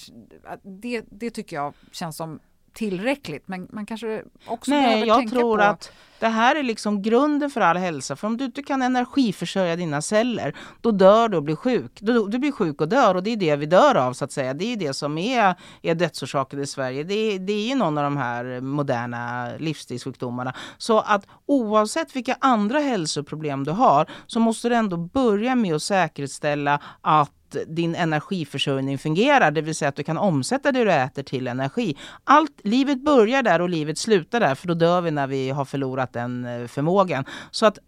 [0.62, 2.40] Det, det tycker jag känns som
[2.72, 5.62] tillräckligt men man kanske också Nej, behöver jag tänka tror på...
[5.62, 8.16] att det här är liksom grunden för all hälsa.
[8.16, 11.92] För om du inte kan energiförsörja dina celler, då dör du och blir sjuk.
[12.00, 14.32] Du, du blir sjuk och dör och det är det vi dör av så att
[14.32, 14.54] säga.
[14.54, 17.04] Det är det som är, är dödsorsaken i Sverige.
[17.04, 20.54] Det, det är ju någon av de här moderna livsstilssjukdomarna.
[20.78, 25.82] Så att oavsett vilka andra hälsoproblem du har så måste du ändå börja med att
[25.82, 27.32] säkerställa att
[27.66, 31.96] din energiförsörjning fungerar, det vill säga att du kan omsätta det du äter till energi.
[32.24, 35.64] Allt, livet börjar där och livet slutar där, för då dör vi när vi har
[35.64, 37.24] förlorat den eh, förmågan.
[37.50, 37.78] Så att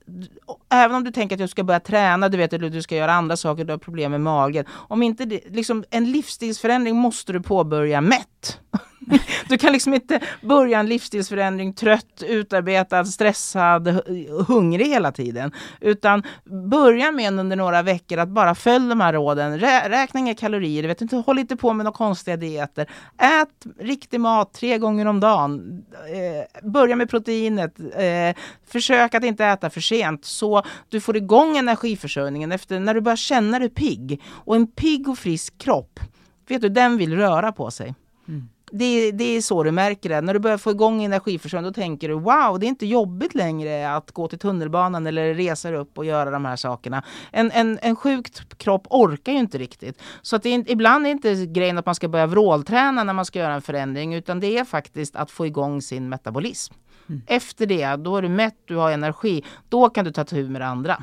[0.69, 3.13] även om du tänker att du ska börja träna, du vet att du ska göra
[3.13, 4.65] andra saker, du har problem med magen.
[4.71, 8.61] Om inte det, liksom en livsstilsförändring måste du påbörja mätt.
[9.49, 14.01] Du kan liksom inte börja en livsstilsförändring trött, utarbetad, stressad,
[14.49, 15.53] hungrig hela tiden.
[15.81, 16.23] Utan
[16.71, 19.59] börja med under några veckor att bara följa de här råden.
[19.59, 22.87] Rä räkna inga kalorier, vet inte, håll inte på med några konstiga dieter.
[23.19, 25.83] Ät riktig mat tre gånger om dagen.
[25.93, 27.81] Eh, börja med proteinet.
[27.81, 28.37] Eh,
[28.67, 33.17] försök att inte äta för sent så du får igång energiförsörjningen efter när du börjar
[33.17, 34.23] känna dig pigg.
[34.29, 36.01] Och en pigg och frisk kropp,
[36.49, 37.95] vet du, den vill röra på sig.
[38.29, 40.21] Mm det, det är så du märker det.
[40.21, 43.95] När du börjar få igång energiförsörjningen då tänker du wow, det är inte jobbigt längre
[43.95, 47.05] att gå till tunnelbanan eller resa upp och göra de här sakerna.
[47.31, 50.03] En, en, en sjuk kropp orkar ju inte riktigt.
[50.23, 53.25] Så att det är, ibland är inte grejen att man ska börja vrålträna när man
[53.25, 56.75] ska göra en förändring utan det är faktiskt att få igång sin metabolism.
[57.09, 57.23] Mm.
[57.27, 59.45] Efter det, då är du mätt, du har energi.
[59.68, 61.03] Då kan du ta tur med det andra.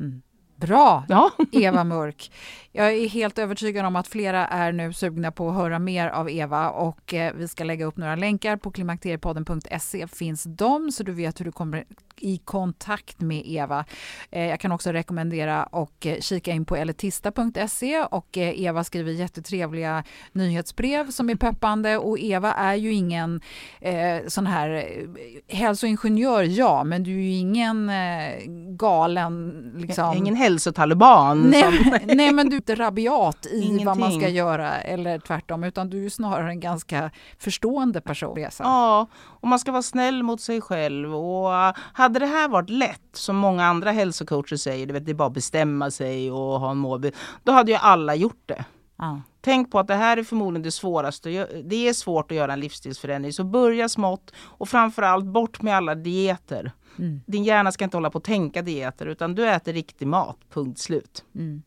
[0.00, 0.22] Mm.
[0.60, 1.30] Bra, ja.
[1.52, 2.30] Eva Mörk.
[2.72, 6.30] Jag är helt övertygad om att flera är nu sugna på att höra mer av
[6.30, 11.12] Eva och eh, vi ska lägga upp några länkar på klimakteriepodden.se finns de så du
[11.12, 11.84] vet hur du kommer
[12.20, 13.84] i kontakt med Eva.
[14.30, 20.04] Eh, jag kan också rekommendera att eh, kika in på elitista.se och Eva skriver jättetrevliga
[20.32, 23.40] nyhetsbrev som är peppande och Eva är ju ingen
[23.80, 24.86] eh, sån här
[25.48, 28.32] hälsoingenjör, ja, men du är ju ingen eh,
[28.78, 30.16] galen liksom.
[30.16, 31.42] Ingen hälsotaliban.
[31.42, 31.98] Nej, som...
[32.16, 33.86] nej, men du är inte rabiat i Ingenting.
[33.86, 38.46] vad man ska göra eller tvärtom, utan du är snarare en ganska förstående person.
[38.58, 43.08] Ja, och man ska vara snäll mot sig själv och hade det här varit lätt,
[43.12, 47.14] som många andra hälsocoacher säger, det är bara att bestämma sig och ha en målbild,
[47.42, 48.64] då hade ju alla gjort det.
[48.98, 49.20] Ja.
[49.40, 51.46] Tänk på att det här är förmodligen det svåraste.
[51.64, 53.32] Det är svårt att göra en livsstilsförändring.
[53.32, 56.72] Så börja smått och framförallt bort med alla dieter.
[56.98, 57.20] Mm.
[57.26, 60.78] Din hjärna ska inte hålla på att tänka dieter utan du äter riktig mat, punkt
[60.78, 61.24] slut.
[61.34, 61.62] Mm.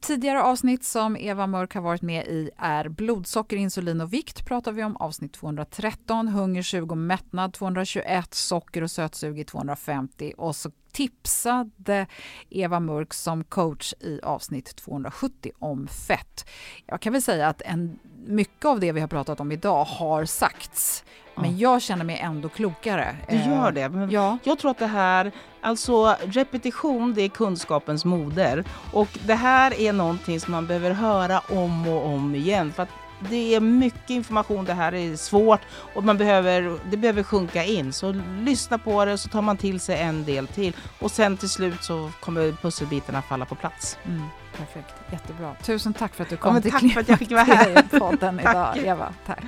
[0.00, 4.72] Tidigare avsnitt som Eva Mörk har varit med i är blodsocker, insulin och vikt pratar
[4.72, 10.56] vi om avsnitt 213, hunger, sug och mättnad 221, socker och sötsug i 250 och
[10.56, 12.06] så tipsade
[12.50, 16.48] Eva Mörk som coach i avsnitt 270 om fett.
[16.86, 20.24] Jag kan väl säga att en, mycket av det vi har pratat om idag har
[20.24, 21.04] sagts,
[21.34, 23.16] men jag känner mig ändå klokare.
[23.28, 23.88] Du gör det.
[23.88, 24.38] Men ja.
[24.44, 28.64] Jag tror att det här, alltså repetition det är kunskapens moder.
[28.92, 32.72] Och det här är någonting som man behöver höra om och om igen.
[32.72, 32.86] För
[33.20, 35.60] det är mycket information, det här är svårt
[35.94, 37.92] och man behöver, det behöver sjunka in.
[37.92, 41.48] Så lyssna på det så tar man till sig en del till och sen till
[41.48, 43.98] slut så kommer pusselbitarna falla på plats.
[44.04, 44.22] Mm,
[44.56, 45.54] perfekt, jättebra.
[45.64, 47.98] Tusen tack för att du kom ja, till Tack för att jag fick vara här.
[47.98, 49.14] podden idag, Eva.
[49.26, 49.44] Tack.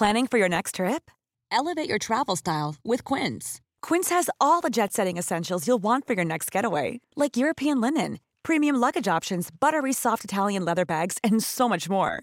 [0.00, 1.10] Planning for your next trip?
[1.52, 3.60] Elevate your travel style with Quince.
[3.82, 7.82] Quince has all the jet setting essentials you'll want for your next getaway, like European
[7.82, 12.22] linen, premium luggage options, buttery soft Italian leather bags, and so much more.